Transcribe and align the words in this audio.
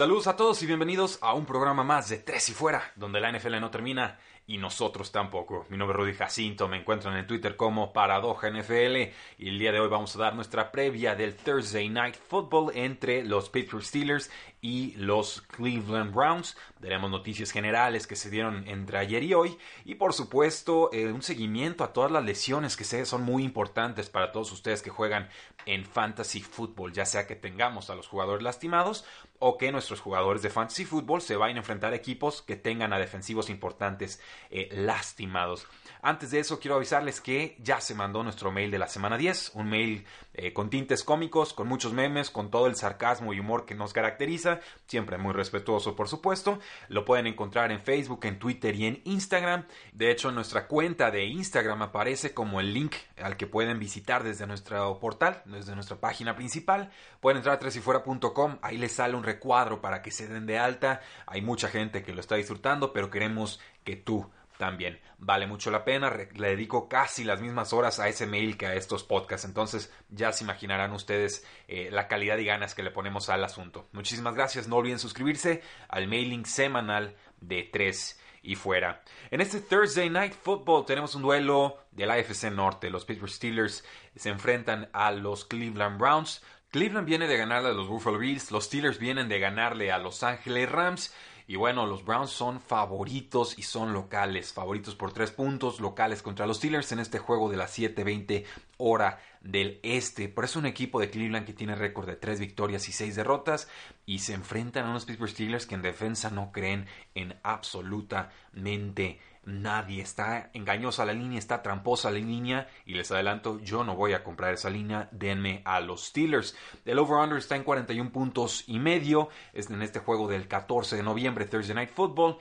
Saludos 0.00 0.28
a 0.28 0.36
todos 0.36 0.62
y 0.62 0.66
bienvenidos 0.66 1.18
a 1.20 1.34
un 1.34 1.44
programa 1.44 1.84
más 1.84 2.08
de 2.08 2.16
Tres 2.16 2.48
y 2.48 2.54
Fuera, 2.54 2.90
donde 2.96 3.20
la 3.20 3.30
NFL 3.30 3.60
no 3.60 3.70
termina 3.70 4.18
y 4.46 4.56
nosotros 4.56 5.12
tampoco. 5.12 5.66
Mi 5.68 5.76
nombre 5.76 5.94
es 5.94 6.00
Rudy 6.00 6.14
Jacinto, 6.14 6.68
me 6.68 6.78
encuentran 6.78 7.18
en 7.18 7.26
Twitter 7.26 7.54
como 7.54 7.92
Paradoja 7.92 8.48
NFL 8.48 8.96
y 9.36 9.48
el 9.48 9.58
día 9.58 9.72
de 9.72 9.80
hoy 9.80 9.90
vamos 9.90 10.16
a 10.16 10.20
dar 10.20 10.34
nuestra 10.34 10.72
previa 10.72 11.14
del 11.16 11.36
Thursday 11.36 11.90
Night 11.90 12.14
Football 12.14 12.72
entre 12.74 13.22
los 13.24 13.50
Pittsburgh 13.50 13.84
Steelers 13.84 14.30
y 14.60 14.92
los 14.96 15.42
Cleveland 15.42 16.14
Browns. 16.14 16.56
Daremos 16.78 17.10
noticias 17.10 17.50
generales 17.50 18.06
que 18.06 18.16
se 18.16 18.30
dieron 18.30 18.66
entre 18.68 18.98
ayer 18.98 19.22
y 19.22 19.34
hoy 19.34 19.56
y 19.84 19.94
por 19.94 20.12
supuesto 20.12 20.90
eh, 20.92 21.12
un 21.12 21.22
seguimiento 21.22 21.84
a 21.84 21.92
todas 21.92 22.10
las 22.10 22.24
lesiones 22.24 22.76
que 22.76 22.84
sé 22.84 23.04
son 23.06 23.22
muy 23.22 23.44
importantes 23.44 24.10
para 24.10 24.32
todos 24.32 24.52
ustedes 24.52 24.82
que 24.82 24.90
juegan 24.90 25.28
en 25.66 25.84
fantasy 25.84 26.40
football, 26.40 26.92
ya 26.92 27.04
sea 27.04 27.26
que 27.26 27.36
tengamos 27.36 27.90
a 27.90 27.94
los 27.94 28.08
jugadores 28.08 28.42
lastimados 28.42 29.04
o 29.38 29.56
que 29.56 29.72
nuestros 29.72 30.00
jugadores 30.00 30.42
de 30.42 30.50
fantasy 30.50 30.84
football 30.84 31.22
se 31.22 31.36
vayan 31.36 31.56
a 31.56 31.60
enfrentar 31.60 31.94
equipos 31.94 32.42
que 32.42 32.56
tengan 32.56 32.92
a 32.92 32.98
defensivos 32.98 33.48
importantes 33.48 34.20
eh, 34.50 34.68
lastimados. 34.72 35.66
Antes 36.02 36.30
de 36.30 36.40
eso, 36.40 36.60
quiero 36.60 36.76
avisarles 36.76 37.20
que 37.20 37.56
ya 37.60 37.80
se 37.80 37.94
mandó 37.94 38.22
nuestro 38.22 38.52
mail 38.52 38.70
de 38.70 38.78
la 38.78 38.88
semana 38.88 39.16
10, 39.16 39.52
un 39.54 39.68
mail 39.68 40.04
eh, 40.34 40.52
con 40.52 40.70
tintes 40.70 41.04
cómicos, 41.04 41.54
con 41.54 41.68
muchos 41.68 41.92
memes, 41.92 42.30
con 42.30 42.50
todo 42.50 42.66
el 42.66 42.76
sarcasmo 42.76 43.32
y 43.32 43.40
humor 43.40 43.64
que 43.64 43.74
nos 43.74 43.92
caracteriza, 43.92 44.49
siempre 44.86 45.18
muy 45.18 45.32
respetuoso, 45.32 45.94
por 45.94 46.08
supuesto. 46.08 46.58
Lo 46.88 47.04
pueden 47.04 47.26
encontrar 47.26 47.70
en 47.70 47.82
Facebook, 47.82 48.24
en 48.24 48.38
Twitter 48.38 48.74
y 48.74 48.86
en 48.86 49.00
Instagram. 49.04 49.66
De 49.92 50.10
hecho, 50.10 50.32
nuestra 50.32 50.66
cuenta 50.66 51.10
de 51.10 51.24
Instagram 51.26 51.82
aparece 51.82 52.34
como 52.34 52.60
el 52.60 52.74
link 52.74 52.94
al 53.22 53.36
que 53.36 53.46
pueden 53.46 53.78
visitar 53.78 54.24
desde 54.24 54.46
nuestro 54.46 54.98
portal, 54.98 55.42
desde 55.44 55.74
nuestra 55.74 55.96
página 55.96 56.34
principal. 56.34 56.90
Pueden 57.20 57.38
entrar 57.38 57.56
a 57.56 57.58
tresifuera.com, 57.58 58.58
ahí 58.62 58.78
les 58.78 58.92
sale 58.92 59.14
un 59.14 59.22
recuadro 59.22 59.80
para 59.80 60.02
que 60.02 60.10
se 60.10 60.26
den 60.26 60.46
de 60.46 60.58
alta. 60.58 61.00
Hay 61.26 61.42
mucha 61.42 61.68
gente 61.68 62.02
que 62.02 62.12
lo 62.12 62.20
está 62.20 62.36
disfrutando, 62.36 62.92
pero 62.92 63.10
queremos 63.10 63.60
que 63.84 63.96
tú 63.96 64.30
también. 64.60 65.00
Vale 65.16 65.46
mucho 65.46 65.70
la 65.70 65.84
pena, 65.84 66.12
le 66.34 66.48
dedico 66.48 66.86
casi 66.86 67.24
las 67.24 67.40
mismas 67.40 67.72
horas 67.72 67.98
a 67.98 68.08
ese 68.08 68.26
mail 68.26 68.58
que 68.58 68.66
a 68.66 68.74
estos 68.74 69.04
podcasts, 69.04 69.46
entonces 69.46 69.90
ya 70.10 70.32
se 70.32 70.44
imaginarán 70.44 70.92
ustedes 70.92 71.46
eh, 71.66 71.88
la 71.90 72.08
calidad 72.08 72.36
y 72.36 72.44
ganas 72.44 72.74
que 72.74 72.82
le 72.82 72.90
ponemos 72.90 73.30
al 73.30 73.42
asunto. 73.42 73.88
Muchísimas 73.92 74.34
gracias, 74.34 74.68
no 74.68 74.76
olviden 74.76 74.98
suscribirse 74.98 75.62
al 75.88 76.08
mailing 76.08 76.44
semanal 76.44 77.16
de 77.40 77.70
3 77.72 78.20
y 78.42 78.54
fuera. 78.54 79.02
En 79.30 79.40
este 79.40 79.60
Thursday 79.60 80.10
Night 80.10 80.34
Football 80.34 80.84
tenemos 80.84 81.14
un 81.14 81.22
duelo 81.22 81.78
de 81.92 82.04
la 82.04 82.14
AFC 82.14 82.50
Norte. 82.52 82.90
Los 82.90 83.06
Pittsburgh 83.06 83.32
Steelers 83.32 83.82
se 84.14 84.28
enfrentan 84.28 84.90
a 84.92 85.10
los 85.10 85.46
Cleveland 85.46 85.98
Browns. 85.98 86.44
Cleveland 86.70 87.06
viene 87.06 87.26
de 87.26 87.38
ganarle 87.38 87.70
a 87.70 87.72
los 87.72 87.88
Buffalo 87.88 88.18
Bills, 88.18 88.50
los 88.50 88.66
Steelers 88.66 88.98
vienen 88.98 89.28
de 89.28 89.40
ganarle 89.40 89.90
a 89.90 89.98
Los 89.98 90.22
Ángeles 90.22 90.70
Rams 90.70 91.14
y 91.50 91.56
bueno, 91.56 91.84
los 91.84 92.04
Browns 92.04 92.30
son 92.30 92.60
favoritos 92.60 93.58
y 93.58 93.62
son 93.62 93.92
locales, 93.92 94.52
favoritos 94.52 94.94
por 94.94 95.12
tres 95.12 95.32
puntos, 95.32 95.80
locales 95.80 96.22
contra 96.22 96.46
los 96.46 96.58
Steelers 96.58 96.92
en 96.92 97.00
este 97.00 97.18
juego 97.18 97.50
de 97.50 97.56
las 97.56 97.76
7:20 97.76 98.44
hora 98.76 99.18
del 99.40 99.80
este. 99.82 100.28
Por 100.28 100.44
eso 100.44 100.60
un 100.60 100.66
equipo 100.66 101.00
de 101.00 101.10
Cleveland 101.10 101.44
que 101.44 101.52
tiene 101.52 101.74
récord 101.74 102.06
de 102.06 102.14
tres 102.14 102.38
victorias 102.38 102.88
y 102.88 102.92
seis 102.92 103.16
derrotas 103.16 103.68
y 104.06 104.20
se 104.20 104.34
enfrentan 104.34 104.86
a 104.86 104.90
unos 104.90 105.06
Pittsburgh 105.06 105.32
Steelers 105.32 105.66
que 105.66 105.74
en 105.74 105.82
defensa 105.82 106.30
no 106.30 106.52
creen 106.52 106.86
en 107.16 107.34
absolutamente 107.42 109.18
nadie. 109.44 110.02
Está 110.02 110.50
engañosa 110.52 111.04
la 111.04 111.12
línea, 111.12 111.38
está 111.38 111.62
tramposa 111.62 112.10
la 112.10 112.18
línea 112.18 112.68
y 112.84 112.94
les 112.94 113.10
adelanto, 113.10 113.60
yo 113.60 113.84
no 113.84 113.96
voy 113.96 114.12
a 114.12 114.22
comprar 114.22 114.54
esa 114.54 114.70
línea, 114.70 115.08
denme 115.12 115.62
a 115.64 115.80
los 115.80 116.06
Steelers. 116.06 116.56
El 116.84 116.98
over-under 116.98 117.38
está 117.38 117.56
en 117.56 117.64
41 117.64 118.10
puntos 118.10 118.64
y 118.66 118.78
medio, 118.78 119.28
es 119.52 119.70
en 119.70 119.82
este 119.82 120.00
juego 120.00 120.28
del 120.28 120.48
14 120.48 120.96
de 120.96 121.02
noviembre, 121.02 121.46
Thursday 121.46 121.74
Night 121.74 121.90
Football 121.90 122.38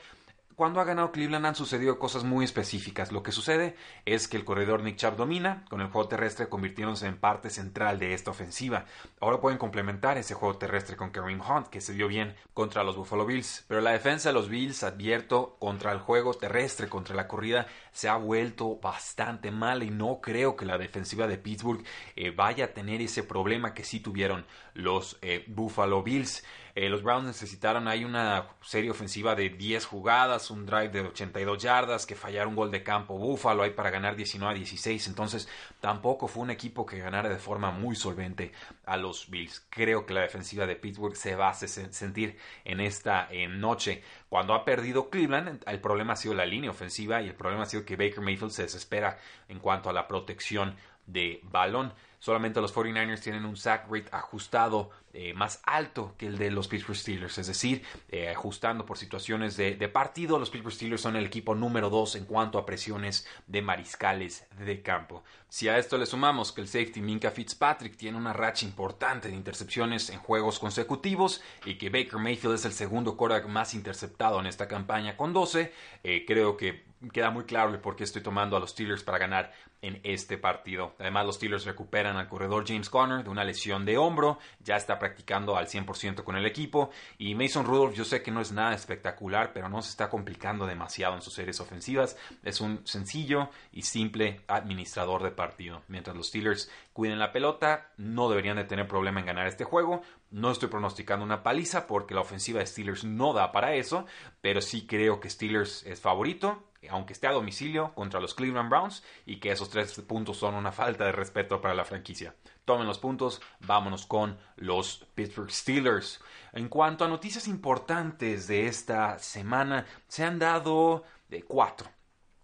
cuando 0.59 0.81
ha 0.81 0.83
ganado 0.83 1.13
Cleveland 1.13 1.45
han 1.45 1.55
sucedido 1.55 1.97
cosas 1.99 2.25
muy 2.25 2.43
específicas. 2.43 3.13
Lo 3.13 3.23
que 3.23 3.31
sucede 3.31 3.77
es 4.03 4.27
que 4.27 4.35
el 4.35 4.43
corredor 4.43 4.83
Nick 4.83 4.97
Chubb 4.97 5.15
domina, 5.15 5.63
con 5.69 5.79
el 5.79 5.87
juego 5.87 6.09
terrestre 6.09 6.49
convirtiéndose 6.49 7.07
en 7.07 7.17
parte 7.17 7.49
central 7.49 7.97
de 7.97 8.13
esta 8.13 8.31
ofensiva. 8.31 8.83
Ahora 9.21 9.39
pueden 9.39 9.57
complementar 9.57 10.17
ese 10.17 10.33
juego 10.33 10.57
terrestre 10.57 10.97
con 10.97 11.11
Kareem 11.11 11.39
Hunt, 11.39 11.67
que 11.67 11.79
se 11.79 11.93
dio 11.93 12.09
bien 12.09 12.35
contra 12.53 12.83
los 12.83 12.97
Buffalo 12.97 13.25
Bills. 13.25 13.63
Pero 13.69 13.79
la 13.79 13.91
defensa 13.91 14.29
de 14.29 14.33
los 14.33 14.49
Bills, 14.49 14.83
advierto, 14.83 15.55
contra 15.59 15.93
el 15.93 15.99
juego 15.99 16.33
terrestre, 16.33 16.89
contra 16.89 17.15
la 17.15 17.29
corrida, 17.29 17.65
se 17.93 18.09
ha 18.09 18.17
vuelto 18.17 18.81
bastante 18.81 19.51
mal 19.51 19.81
y 19.81 19.91
no 19.91 20.19
creo 20.21 20.57
que 20.57 20.65
la 20.65 20.77
defensiva 20.77 21.25
de 21.25 21.37
Pittsburgh 21.37 21.85
eh, 22.17 22.31
vaya 22.31 22.65
a 22.65 22.73
tener 22.73 22.99
ese 22.99 23.23
problema 23.23 23.73
que 23.73 23.85
sí 23.85 24.01
tuvieron 24.01 24.45
los 24.73 25.17
eh, 25.21 25.45
Buffalo 25.47 26.03
Bills. 26.03 26.43
Eh, 26.79 26.87
los 26.87 27.03
Browns 27.03 27.25
necesitaron 27.25 27.89
ahí 27.89 28.05
una 28.05 28.51
serie 28.61 28.89
ofensiva 28.89 29.35
de 29.35 29.49
10 29.49 29.85
jugadas, 29.85 30.49
un 30.49 30.65
drive 30.65 30.87
de 30.87 31.01
82 31.01 31.61
yardas, 31.61 32.05
que 32.05 32.15
fallaron 32.15 32.51
un 32.51 32.55
gol 32.55 32.71
de 32.71 32.83
campo 32.83 33.17
Búfalo 33.17 33.63
ahí 33.63 33.71
para 33.71 33.89
ganar 33.89 34.15
19 34.15 34.53
a 34.53 34.55
16. 34.55 35.07
Entonces 35.07 35.49
tampoco 35.81 36.29
fue 36.29 36.43
un 36.43 36.51
equipo 36.51 36.85
que 36.85 36.97
ganara 36.97 37.27
de 37.27 37.37
forma 37.37 37.69
muy 37.71 37.97
solvente 37.97 38.53
a 38.85 38.95
los 38.95 39.29
Bills. 39.29 39.67
Creo 39.69 40.05
que 40.05 40.13
la 40.13 40.21
defensiva 40.21 40.65
de 40.65 40.77
Pittsburgh 40.77 41.17
se 41.17 41.35
va 41.35 41.49
a 41.49 41.53
sentir 41.53 42.37
en 42.63 42.79
esta 42.79 43.27
noche. 43.49 44.01
Cuando 44.29 44.53
ha 44.53 44.63
perdido 44.63 45.09
Cleveland, 45.09 45.61
el 45.67 45.81
problema 45.81 46.13
ha 46.13 46.15
sido 46.15 46.33
la 46.33 46.45
línea 46.45 46.71
ofensiva 46.71 47.21
y 47.21 47.27
el 47.27 47.35
problema 47.35 47.63
ha 47.63 47.65
sido 47.65 47.83
que 47.83 47.97
Baker 47.97 48.21
Mayfield 48.21 48.53
se 48.53 48.61
desespera 48.61 49.17
en 49.49 49.59
cuanto 49.59 49.89
a 49.89 49.93
la 49.93 50.07
protección 50.07 50.77
de 51.07 51.41
balón. 51.43 51.93
Solamente 52.19 52.59
los 52.59 52.75
49ers 52.75 53.21
tienen 53.21 53.45
un 53.45 53.55
sack 53.55 53.89
rate 53.89 54.09
ajustado 54.11 54.89
eh, 55.13 55.33
más 55.33 55.61
alto 55.63 56.13
que 56.17 56.27
el 56.27 56.37
de 56.37 56.51
los 56.51 56.67
Pittsburgh 56.67 56.95
Steelers, 56.97 57.37
es 57.39 57.47
decir, 57.47 57.81
eh, 58.09 58.29
ajustando 58.29 58.85
por 58.85 58.97
situaciones 58.97 59.57
de, 59.57 59.75
partido, 59.89 60.37
los 60.37 60.51
Pittsburgh 60.51 60.73
Steelers 60.73 61.01
son 61.01 61.15
el 61.15 61.25
equipo 61.25 61.55
número 61.55 61.89
2 61.89 62.17
en 62.17 62.25
cuanto 62.25 62.59
a 62.59 62.65
presiones 62.65 63.25
de 63.47 63.61
mariscales 63.61 64.45
de 64.59 64.81
campo. 64.83 65.23
Si 65.47 65.67
a 65.67 65.79
esto 65.79 65.97
le 65.97 66.05
sumamos 66.05 66.51
que 66.51 66.61
el 66.61 66.67
safety 66.67 67.01
Minka 67.01 67.31
Fitzpatrick 67.31 67.97
tiene 67.97 68.17
una 68.17 68.33
racha 68.33 68.65
importante 68.65 69.29
de 69.29 69.35
intercepciones 69.35 70.11
en 70.11 70.19
juegos 70.19 70.59
consecutivos 70.59 71.41
y 71.65 71.79
que 71.79 71.89
Baker 71.89 72.19
Mayfield 72.19 72.55
es 72.55 72.65
el 72.65 72.73
segundo 72.73 73.17
quarterback 73.17 73.49
más 73.49 73.73
interceptado 73.73 74.39
en 74.39 74.45
esta 74.45 74.67
campaña 74.67 75.17
con 75.17 75.33
12, 75.33 75.73
eh, 76.03 76.25
creo 76.27 76.55
que 76.55 76.88
queda 77.13 77.29
muy 77.29 77.45
claro 77.45 77.71
el 77.71 77.79
por 77.79 77.95
qué 77.95 78.03
estoy 78.03 78.21
tomando 78.21 78.57
a 78.57 78.59
los 78.59 78.71
Steelers 78.71 79.03
para 79.03 79.17
ganar 79.17 79.51
en 79.81 80.01
este 80.03 80.37
partido. 80.37 80.95
Además, 80.99 81.25
los 81.25 81.35
Steelers 81.35 81.65
recuperan 81.65 82.17
al 82.17 82.27
corredor 82.27 82.65
James 82.67 82.89
Conner 82.89 83.23
de 83.23 83.29
una 83.29 83.45
lesión 83.45 83.85
de 83.85 83.97
hombro, 83.97 84.37
ya 84.59 84.75
está 84.75 84.99
practicando 84.99 85.55
al 85.55 85.67
100% 85.67 86.23
con 86.23 86.35
el 86.35 86.45
equipo. 86.45 86.89
Y 87.17 87.35
Mason 87.35 87.65
Rudolph, 87.65 87.95
yo 87.95 88.03
sé 88.03 88.21
que 88.21 88.31
no 88.31 88.41
es 88.41 88.51
nada 88.51 88.73
espectacular, 88.73 89.53
pero 89.53 89.69
no 89.69 89.81
se 89.81 89.91
está 89.91 90.09
complicando 90.09 90.65
demasiado 90.65 91.15
en 91.15 91.21
sus 91.21 91.33
series 91.33 91.59
ofensivas. 91.61 92.17
Es 92.43 92.59
un 92.59 92.85
sencillo 92.85 93.49
y 93.71 93.83
simple 93.83 94.41
administrador 94.47 95.23
de 95.23 95.31
partido. 95.31 95.83
Mientras 95.87 96.15
los 96.15 96.27
Steelers 96.27 96.69
cuiden 96.91 97.19
la 97.19 97.31
pelota, 97.31 97.91
no 97.97 98.29
deberían 98.29 98.57
de 98.57 98.65
tener 98.65 98.87
problema 98.87 99.21
en 99.21 99.27
ganar 99.27 99.47
este 99.47 99.63
juego. 99.63 100.01
No 100.31 100.51
estoy 100.51 100.67
pronosticando 100.67 101.23
una 101.23 101.41
paliza 101.41 101.87
porque 101.87 102.13
la 102.13 102.21
ofensiva 102.21 102.59
de 102.59 102.67
Steelers 102.67 103.05
no 103.05 103.33
da 103.33 103.53
para 103.53 103.75
eso, 103.75 104.05
pero 104.41 104.61
sí 104.61 104.85
creo 104.85 105.21
que 105.21 105.29
Steelers 105.29 105.85
es 105.85 106.01
favorito 106.01 106.68
aunque 106.87 107.13
esté 107.13 107.27
a 107.27 107.31
domicilio 107.31 107.93
contra 107.93 108.19
los 108.19 108.33
Cleveland 108.33 108.69
Browns 108.69 109.03
y 109.25 109.37
que 109.37 109.51
esos 109.51 109.69
tres 109.69 109.93
puntos 110.01 110.37
son 110.37 110.55
una 110.55 110.71
falta 110.71 111.05
de 111.05 111.11
respeto 111.11 111.59
para 111.59 111.73
la 111.73 111.85
franquicia. 111.85 112.35
Tomen 112.63 112.87
los 112.87 112.99
puntos, 112.99 113.41
vámonos 113.59 114.05
con 114.05 114.37
los 114.55 115.05
Pittsburgh 115.15 115.51
Steelers. 115.51 116.21
En 116.53 116.69
cuanto 116.69 117.03
a 117.03 117.09
noticias 117.09 117.47
importantes 117.47 118.47
de 118.47 118.67
esta 118.67 119.19
semana, 119.19 119.85
se 120.07 120.23
han 120.23 120.39
dado 120.39 121.03
de 121.27 121.43
cuatro. 121.43 121.89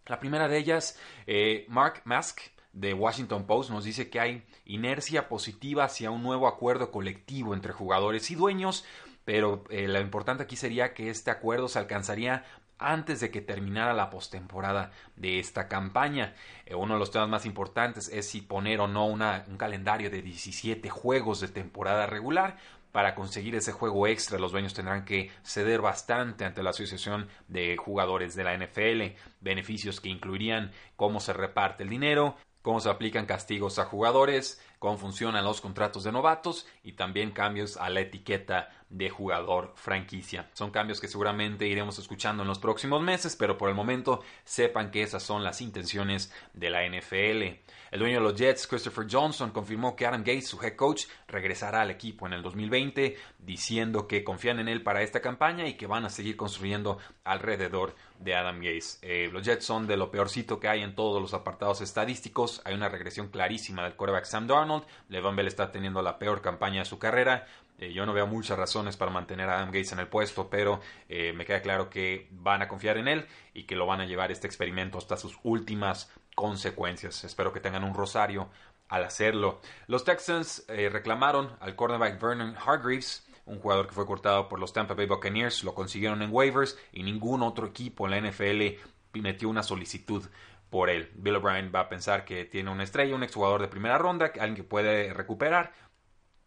La 0.07 0.19
primera 0.19 0.47
de 0.47 0.57
ellas, 0.57 0.99
eh, 1.25 1.65
Mark 1.69 2.01
Mask 2.05 2.41
de 2.73 2.93
Washington 2.93 3.45
Post 3.45 3.71
nos 3.71 3.85
dice 3.85 4.09
que 4.09 4.19
hay 4.19 4.43
inercia 4.65 5.29
positiva 5.29 5.85
hacia 5.85 6.11
un 6.11 6.21
nuevo 6.21 6.47
acuerdo 6.47 6.91
colectivo 6.91 7.53
entre 7.53 7.71
jugadores 7.71 8.29
y 8.31 8.35
dueños, 8.35 8.85
pero 9.23 9.63
eh, 9.69 9.87
lo 9.87 9.99
importante 9.99 10.43
aquí 10.43 10.55
sería 10.55 10.93
que 10.93 11.09
este 11.09 11.31
acuerdo 11.31 11.67
se 11.69 11.79
alcanzaría 11.79 12.43
antes 12.77 13.19
de 13.19 13.31
que 13.31 13.41
terminara 13.41 13.93
la 13.93 14.09
postemporada 14.09 14.91
de 15.15 15.39
esta 15.39 15.67
campaña. 15.67 16.33
Eh, 16.65 16.75
uno 16.75 16.93
de 16.95 16.99
los 16.99 17.11
temas 17.11 17.29
más 17.29 17.45
importantes 17.45 18.09
es 18.09 18.27
si 18.29 18.41
poner 18.41 18.79
o 18.79 18.87
no 18.87 19.05
una, 19.05 19.45
un 19.47 19.57
calendario 19.57 20.09
de 20.09 20.21
17 20.21 20.89
juegos 20.89 21.39
de 21.41 21.47
temporada 21.47 22.05
regular. 22.05 22.57
Para 22.91 23.13
conseguir 23.13 23.55
ese 23.55 23.73
juego 23.73 24.07
extra, 24.07 24.39
los 24.39 24.53
dueños 24.53 24.73
tendrán 24.73 25.03
que 25.03 25.29
ceder 25.43 25.81
bastante 25.81 26.45
ante 26.45 26.63
la 26.63 26.69
Asociación 26.69 27.27
de 27.49 27.75
Jugadores 27.75 28.35
de 28.35 28.43
la 28.45 28.57
NFL, 28.57 29.17
beneficios 29.41 29.99
que 29.99 30.07
incluirían 30.07 30.71
cómo 30.95 31.19
se 31.19 31.33
reparte 31.33 31.83
el 31.83 31.89
dinero, 31.89 32.37
cómo 32.61 32.79
se 32.79 32.89
aplican 32.89 33.25
castigos 33.25 33.79
a 33.79 33.85
jugadores, 33.85 34.59
cómo 34.79 34.97
funcionan 34.97 35.43
los 35.43 35.61
contratos 35.61 36.03
de 36.03 36.11
novatos 36.11 36.65
y 36.83 36.93
también 36.93 37.31
cambios 37.31 37.77
a 37.77 37.89
la 37.89 37.99
etiqueta 37.99 38.69
de 38.89 39.09
jugador 39.09 39.73
franquicia. 39.75 40.49
Son 40.53 40.71
cambios 40.71 40.99
que 40.99 41.07
seguramente 41.07 41.67
iremos 41.67 41.97
escuchando 41.99 42.43
en 42.43 42.49
los 42.49 42.59
próximos 42.59 43.01
meses, 43.01 43.35
pero 43.35 43.57
por 43.57 43.69
el 43.69 43.75
momento 43.75 44.23
sepan 44.43 44.91
que 44.91 45.03
esas 45.03 45.23
son 45.23 45.43
las 45.43 45.61
intenciones 45.61 46.31
de 46.53 46.69
la 46.69 46.87
NFL. 46.87 47.59
El 47.91 47.99
dueño 47.99 48.15
de 48.15 48.23
los 48.23 48.35
Jets, 48.35 48.67
Christopher 48.67 49.07
Johnson, 49.09 49.51
confirmó 49.51 49.95
que 49.95 50.05
Adam 50.05 50.21
Gates, 50.21 50.47
su 50.47 50.61
head 50.61 50.75
coach, 50.75 51.05
regresará 51.27 51.81
al 51.81 51.91
equipo 51.91 52.27
en 52.27 52.33
el 52.33 52.41
2020, 52.41 53.15
diciendo 53.39 54.07
que 54.07 54.23
confían 54.23 54.59
en 54.59 54.67
él 54.67 54.83
para 54.83 55.01
esta 55.01 55.21
campaña 55.21 55.67
y 55.67 55.75
que 55.75 55.87
van 55.87 56.03
a 56.03 56.09
seguir 56.09 56.35
construyendo 56.35 56.97
alrededor 57.23 57.95
de 58.19 58.35
Adam 58.35 58.57
Gates. 58.57 58.99
Eh, 59.01 59.29
los 59.31 59.43
Jets 59.43 59.65
son 59.65 59.87
de 59.87 59.97
lo 59.97 60.11
peorcito 60.11 60.59
que 60.59 60.67
hay 60.67 60.81
en 60.81 60.95
todos 60.95 61.21
los 61.21 61.33
apartados 61.33 61.81
estadísticos. 61.81 62.61
Hay 62.65 62.73
una 62.73 62.89
regresión 62.89 63.29
clarísima 63.29 63.83
del 63.83 63.95
quarterback 63.95 64.25
Sam 64.25 64.47
Darnold. 64.47 64.85
Levan 65.09 65.35
Bell 65.35 65.47
está 65.47 65.71
teniendo 65.71 66.01
la 66.01 66.17
peor 66.19 66.41
campaña 66.41 66.79
de 66.79 66.85
su 66.85 66.99
carrera. 66.99 67.47
Eh, 67.77 67.91
yo 67.93 68.05
no 68.05 68.13
veo 68.13 68.27
muchas 68.27 68.57
razones 68.57 68.95
para 68.95 69.11
mantener 69.11 69.49
a 69.49 69.57
Adam 69.57 69.67
Gates 69.67 69.91
en 69.91 69.99
el 69.99 70.07
puesto, 70.07 70.49
pero 70.49 70.79
eh, 71.09 71.33
me 71.33 71.45
queda 71.45 71.61
claro 71.61 71.89
que 71.89 72.27
van 72.31 72.61
a 72.61 72.67
confiar 72.67 72.97
en 72.97 73.07
él 73.07 73.25
y 73.53 73.63
que 73.63 73.75
lo 73.75 73.85
van 73.85 74.01
a 74.01 74.05
llevar 74.05 74.31
este 74.31 74.47
experimento 74.47 74.97
hasta 74.97 75.17
sus 75.17 75.37
últimas 75.43 76.11
consecuencias. 76.35 77.23
Espero 77.23 77.51
que 77.51 77.59
tengan 77.59 77.83
un 77.83 77.93
rosario 77.93 78.49
al 78.87 79.03
hacerlo. 79.03 79.61
Los 79.87 80.03
Texans 80.03 80.65
eh, 80.69 80.89
reclamaron 80.89 81.55
al 81.59 81.75
cornerback 81.75 82.21
Vernon 82.21 82.55
Hargreaves, 82.55 83.27
un 83.45 83.59
jugador 83.59 83.87
que 83.87 83.93
fue 83.93 84.05
cortado 84.05 84.47
por 84.47 84.59
los 84.59 84.73
Tampa 84.73 84.93
Bay 84.93 85.05
Buccaneers, 85.05 85.63
lo 85.63 85.75
consiguieron 85.75 86.21
en 86.21 86.33
waivers 86.33 86.77
y 86.91 87.03
ningún 87.03 87.43
otro 87.43 87.67
equipo 87.67 88.07
en 88.07 88.11
la 88.11 88.29
NFL 88.29 88.79
metió 89.13 89.49
una 89.49 89.63
solicitud 89.63 90.25
por 90.69 90.89
él. 90.89 91.11
Bill 91.15 91.37
O'Brien 91.37 91.71
va 91.73 91.81
a 91.81 91.89
pensar 91.89 92.25
que 92.25 92.45
tiene 92.45 92.71
una 92.71 92.83
estrella, 92.83 93.15
un 93.15 93.23
exjugador 93.23 93.61
de 93.61 93.67
primera 93.67 93.97
ronda, 93.97 94.25
alguien 94.25 94.55
que 94.55 94.63
puede 94.63 95.13
recuperar, 95.13 95.71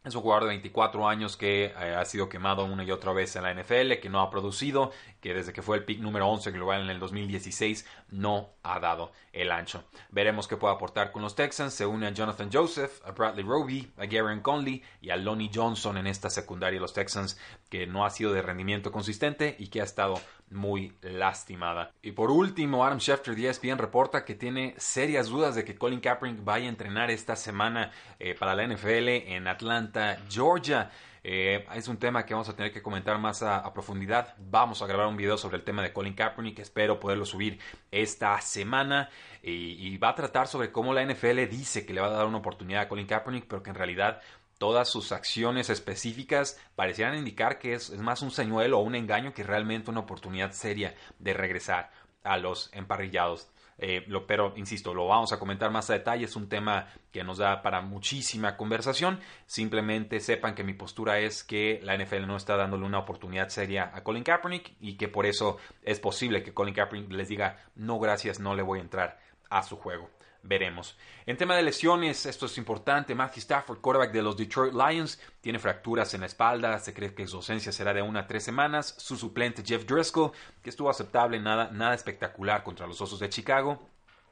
es 0.05 0.15
un 0.15 0.23
jugador 0.23 0.45
de 0.45 0.50
24 0.50 1.09
años 1.09 1.37
que 1.37 1.67
eh, 1.67 1.95
ha 1.95 2.05
sido 2.05 2.29
quemado 2.29 2.65
una 2.65 2.85
y 2.85 2.91
otra 2.91 3.12
vez 3.12 3.35
en 3.37 3.43
la 3.43 3.53
NFL, 3.53 3.95
que 4.00 4.09
no 4.09 4.21
ha 4.21 4.31
producido, 4.31 4.93
que 5.21 5.35
desde 5.35 5.53
que 5.53 5.61
fue 5.61 5.77
el 5.77 5.85
pick 5.85 6.00
número 6.00 6.29
11 6.29 6.50
global 6.53 6.83
en 6.83 6.91
el 6.91 6.99
2016 6.99 7.87
no 8.11 8.50
ha 8.62 8.79
dado 8.81 9.12
el 9.33 9.50
ancho. 9.50 9.85
Veremos 10.11 10.47
qué 10.49 10.56
puede 10.56 10.75
aportar 10.75 11.12
con 11.12 11.23
los 11.23 11.35
Texans. 11.35 11.75
Se 11.75 11.85
une 11.85 12.06
a 12.06 12.11
Jonathan 12.11 12.49
Joseph, 12.53 13.00
a 13.05 13.11
Bradley 13.11 13.45
Roby, 13.45 13.93
a 13.99 14.06
Garen 14.06 14.41
Conley 14.41 14.83
y 15.00 15.11
a 15.11 15.17
Lonnie 15.17 15.50
Johnson 15.53 15.99
en 15.99 16.06
esta 16.06 16.31
secundaria 16.31 16.77
de 16.79 16.83
los 16.83 16.95
Texans, 16.95 17.39
que 17.69 17.87
no 17.87 18.05
ha 18.06 18.11
sido 18.11 18.33
de 18.33 18.41
rendimiento 18.41 18.93
consistente 18.93 19.56
y 19.59 19.69
que 19.69 19.81
ha 19.81 19.85
estado 19.85 20.21
muy 20.50 20.95
lastimada. 21.03 21.93
Y 22.03 22.12
por 22.12 22.31
último, 22.31 22.85
Adam 22.85 23.00
Schefter 23.00 23.35
de 23.35 23.49
ESPN 23.49 23.79
reporta 23.79 24.25
que 24.25 24.35
tiene 24.35 24.75
serias 24.77 25.29
dudas 25.29 25.55
de 25.55 25.65
que 25.65 25.77
Colin 25.77 26.00
Kaepernick 26.00 26.45
vaya 26.45 26.67
a 26.67 26.69
entrenar 26.69 27.11
esta 27.11 27.37
semana 27.37 27.91
eh, 28.19 28.35
para 28.35 28.55
la 28.55 28.67
NFL 28.67 29.09
en 29.09 29.49
Atlanta, 29.49 30.19
Georgia. 30.29 30.91
Eh, 31.25 31.67
es 31.75 31.89
un 31.89 31.99
tema 31.99 32.25
que 32.25 32.33
vamos 32.33 32.49
a 32.49 32.56
tener 32.56 32.73
que 32.73 32.81
comentar 32.81 33.19
más 33.19 33.43
a, 33.43 33.71
profundidad. 33.73 34.35
Vamos 34.39 34.81
a 34.81 34.87
grabar 34.87 35.09
un 35.09 35.17
video 35.17 35.37
sobre 35.37 35.59
el 35.59 35.62
tema 35.62 35.83
de 35.83 35.93
Colin 35.93 36.15
Kaepernick. 36.15 36.59
Espero 36.61 36.99
poderlo 36.99 37.27
subir 37.27 37.59
esta 37.91 38.41
semana. 38.41 39.11
Y, 39.43 39.53
y, 39.87 39.99
va 39.99 40.11
a 40.11 40.15
tratar 40.15 40.47
sobre 40.47 40.73
cómo 40.73 40.95
la 40.95 41.05
NFL 41.05 41.49
dice 41.49 41.85
que 41.85 41.93
le 41.93 42.00
va 42.00 42.09
a 42.09 42.11
dar 42.11 42.27
una 42.27 42.39
oportunidad 42.39 42.83
a 42.83 42.89
Colin 42.89 43.06
Kaepernick, 43.06 43.47
pero 43.47 43.62
que 43.62 43.71
en 43.71 43.77
realidad 43.77 44.21
todas 44.58 44.88
sus 44.88 45.12
acciones 45.12 45.70
específicas 45.70 46.60
parecieran 46.75 47.16
indicar 47.16 47.58
que 47.58 47.75
es, 47.75 47.96
más 47.99 48.22
un 48.22 48.31
señuelo 48.31 48.78
o 48.78 48.82
un 48.82 48.94
engaño 48.94 49.32
que 49.32 49.44
realmente 49.44 49.90
una 49.90 50.00
oportunidad 50.00 50.52
seria 50.52 50.94
de 51.19 51.32
regresar 51.32 51.90
a 52.25 52.37
los 52.37 52.70
emparrillados. 52.75 53.49
Eh, 53.81 54.05
pero, 54.26 54.55
insisto, 54.56 54.93
lo 54.93 55.06
vamos 55.06 55.32
a 55.32 55.38
comentar 55.38 55.70
más 55.70 55.88
a 55.88 55.93
detalle. 55.93 56.25
Es 56.25 56.34
un 56.34 56.49
tema 56.49 56.88
que 57.12 57.22
nos 57.22 57.38
da 57.38 57.62
para 57.62 57.81
muchísima 57.81 58.56
conversación. 58.56 59.20
Simplemente 59.46 60.19
sepan 60.19 60.56
que 60.56 60.64
mi 60.64 60.75
postura 60.75 61.20
es 61.20 61.44
que 61.44 61.81
la 61.84 61.96
NFL 61.96 62.26
no 62.26 62.37
está 62.37 62.56
dándole 62.56 62.84
una 62.84 62.99
oportunidad 62.99 63.49
seria 63.50 63.93
a 63.94 64.02
Colin 64.02 64.25
Kaepernick 64.25 64.75
y 64.81 64.96
que 64.96 65.06
por 65.06 65.26
eso 65.26 65.58
es 65.82 66.00
posible 66.00 66.43
que 66.43 66.52
Colin 66.52 66.75
Kaepernick 66.75 67.12
les 67.12 67.28
diga 67.28 67.64
no 67.76 68.00
gracias, 68.00 68.40
no 68.40 68.56
le 68.56 68.62
voy 68.62 68.81
a 68.81 68.82
entrar 68.82 69.20
a 69.49 69.62
su 69.62 69.76
juego 69.76 70.11
veremos. 70.43 70.96
En 71.26 71.37
tema 71.37 71.56
de 71.56 71.62
lesiones, 71.62 72.26
esto 72.26 72.46
es 72.46 72.58
importante. 72.58 73.14
Matthew 73.14 73.40
Stafford, 73.40 73.81
quarterback 73.81 74.12
de 74.12 74.23
los 74.23 74.37
Detroit 74.37 74.73
Lions, 74.73 75.20
tiene 75.40 75.58
fracturas 75.58 76.12
en 76.14 76.20
la 76.20 76.26
espalda. 76.26 76.79
Se 76.79 76.94
cree 76.94 77.14
que 77.14 77.26
su 77.26 77.37
ausencia 77.37 77.73
será 77.73 77.93
de 77.93 78.02
una 78.02 78.20
a 78.20 78.26
tres 78.26 78.44
semanas. 78.44 78.94
Su 78.99 79.17
suplente 79.17 79.62
Jeff 79.64 79.85
Driscoll, 79.85 80.32
que 80.62 80.70
estuvo 80.70 80.90
aceptable, 80.90 81.38
nada, 81.40 81.70
nada 81.73 81.94
espectacular 81.94 82.62
contra 82.62 82.87
los 82.87 83.00
Osos 83.00 83.20
de 83.20 83.29
Chicago. 83.29 83.79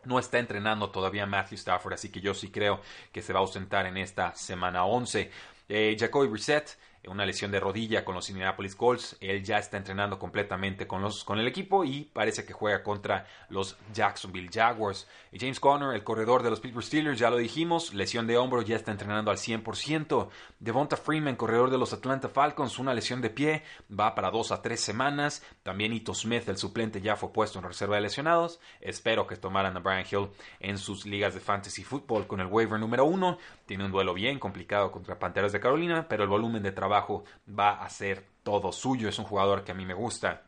No 0.04 0.18
está 0.18 0.38
entrenando 0.38 0.90
todavía 0.90 1.26
Matthew 1.26 1.56
Stafford, 1.56 1.94
así 1.94 2.10
que 2.10 2.20
yo 2.20 2.32
sí 2.32 2.50
creo 2.50 2.80
que 3.12 3.22
se 3.22 3.32
va 3.32 3.40
a 3.40 3.42
ausentar 3.42 3.86
en 3.86 3.96
esta 3.96 4.34
semana 4.34 4.84
11. 4.84 5.30
Eh, 5.68 5.96
Jacoby 5.98 6.28
Brissett 6.28 6.78
una 7.06 7.24
lesión 7.24 7.50
de 7.50 7.60
rodilla 7.60 8.04
con 8.04 8.14
los 8.14 8.28
Indianapolis 8.28 8.74
Colts. 8.74 9.16
Él 9.20 9.42
ya 9.44 9.58
está 9.58 9.76
entrenando 9.76 10.18
completamente 10.18 10.86
con, 10.86 11.02
los, 11.02 11.24
con 11.24 11.38
el 11.38 11.46
equipo 11.46 11.84
y 11.84 12.04
parece 12.04 12.44
que 12.44 12.52
juega 12.52 12.82
contra 12.82 13.26
los 13.48 13.76
Jacksonville 13.92 14.50
Jaguars. 14.52 15.08
James 15.32 15.60
Conner, 15.60 15.94
el 15.94 16.04
corredor 16.04 16.42
de 16.42 16.50
los 16.50 16.60
Pittsburgh 16.60 16.84
Steelers, 16.84 17.18
ya 17.18 17.30
lo 17.30 17.36
dijimos, 17.36 17.94
lesión 17.94 18.26
de 18.26 18.36
hombro, 18.36 18.62
ya 18.62 18.76
está 18.76 18.92
entrenando 18.92 19.30
al 19.30 19.36
100%. 19.36 20.28
Devonta 20.58 20.96
Freeman, 20.96 21.36
corredor 21.36 21.70
de 21.70 21.78
los 21.78 21.92
Atlanta 21.92 22.28
Falcons, 22.28 22.78
una 22.78 22.94
lesión 22.94 23.20
de 23.20 23.30
pie, 23.30 23.62
va 23.88 24.14
para 24.14 24.30
dos 24.30 24.52
a 24.52 24.62
tres 24.62 24.80
semanas. 24.80 25.44
También 25.62 25.92
Ito 25.92 26.14
Smith, 26.14 26.48
el 26.48 26.56
suplente, 26.56 27.00
ya 27.00 27.16
fue 27.16 27.32
puesto 27.32 27.58
en 27.58 27.64
reserva 27.64 27.96
de 27.96 28.02
lesionados. 28.02 28.60
Espero 28.80 29.26
que 29.26 29.36
tomaran 29.36 29.76
a 29.76 29.80
Brian 29.80 30.06
Hill 30.10 30.28
en 30.60 30.78
sus 30.78 31.06
ligas 31.06 31.34
de 31.34 31.40
fantasy 31.40 31.84
football 31.84 32.26
con 32.26 32.40
el 32.40 32.46
waiver 32.46 32.80
número 32.80 33.04
uno. 33.04 33.38
Tiene 33.66 33.84
un 33.84 33.92
duelo 33.92 34.14
bien 34.14 34.38
complicado 34.38 34.90
contra 34.90 35.18
Panteras 35.18 35.52
de 35.52 35.60
Carolina, 35.60 36.06
pero 36.08 36.22
el 36.22 36.28
volumen 36.28 36.62
de 36.62 36.72
trabajo 36.72 36.95
va 37.48 37.82
a 37.82 37.90
ser 37.90 38.26
todo 38.42 38.72
suyo. 38.72 39.08
Es 39.08 39.18
un 39.18 39.24
jugador 39.24 39.64
que 39.64 39.72
a 39.72 39.74
mí 39.74 39.84
me 39.84 39.94
gusta. 39.94 40.42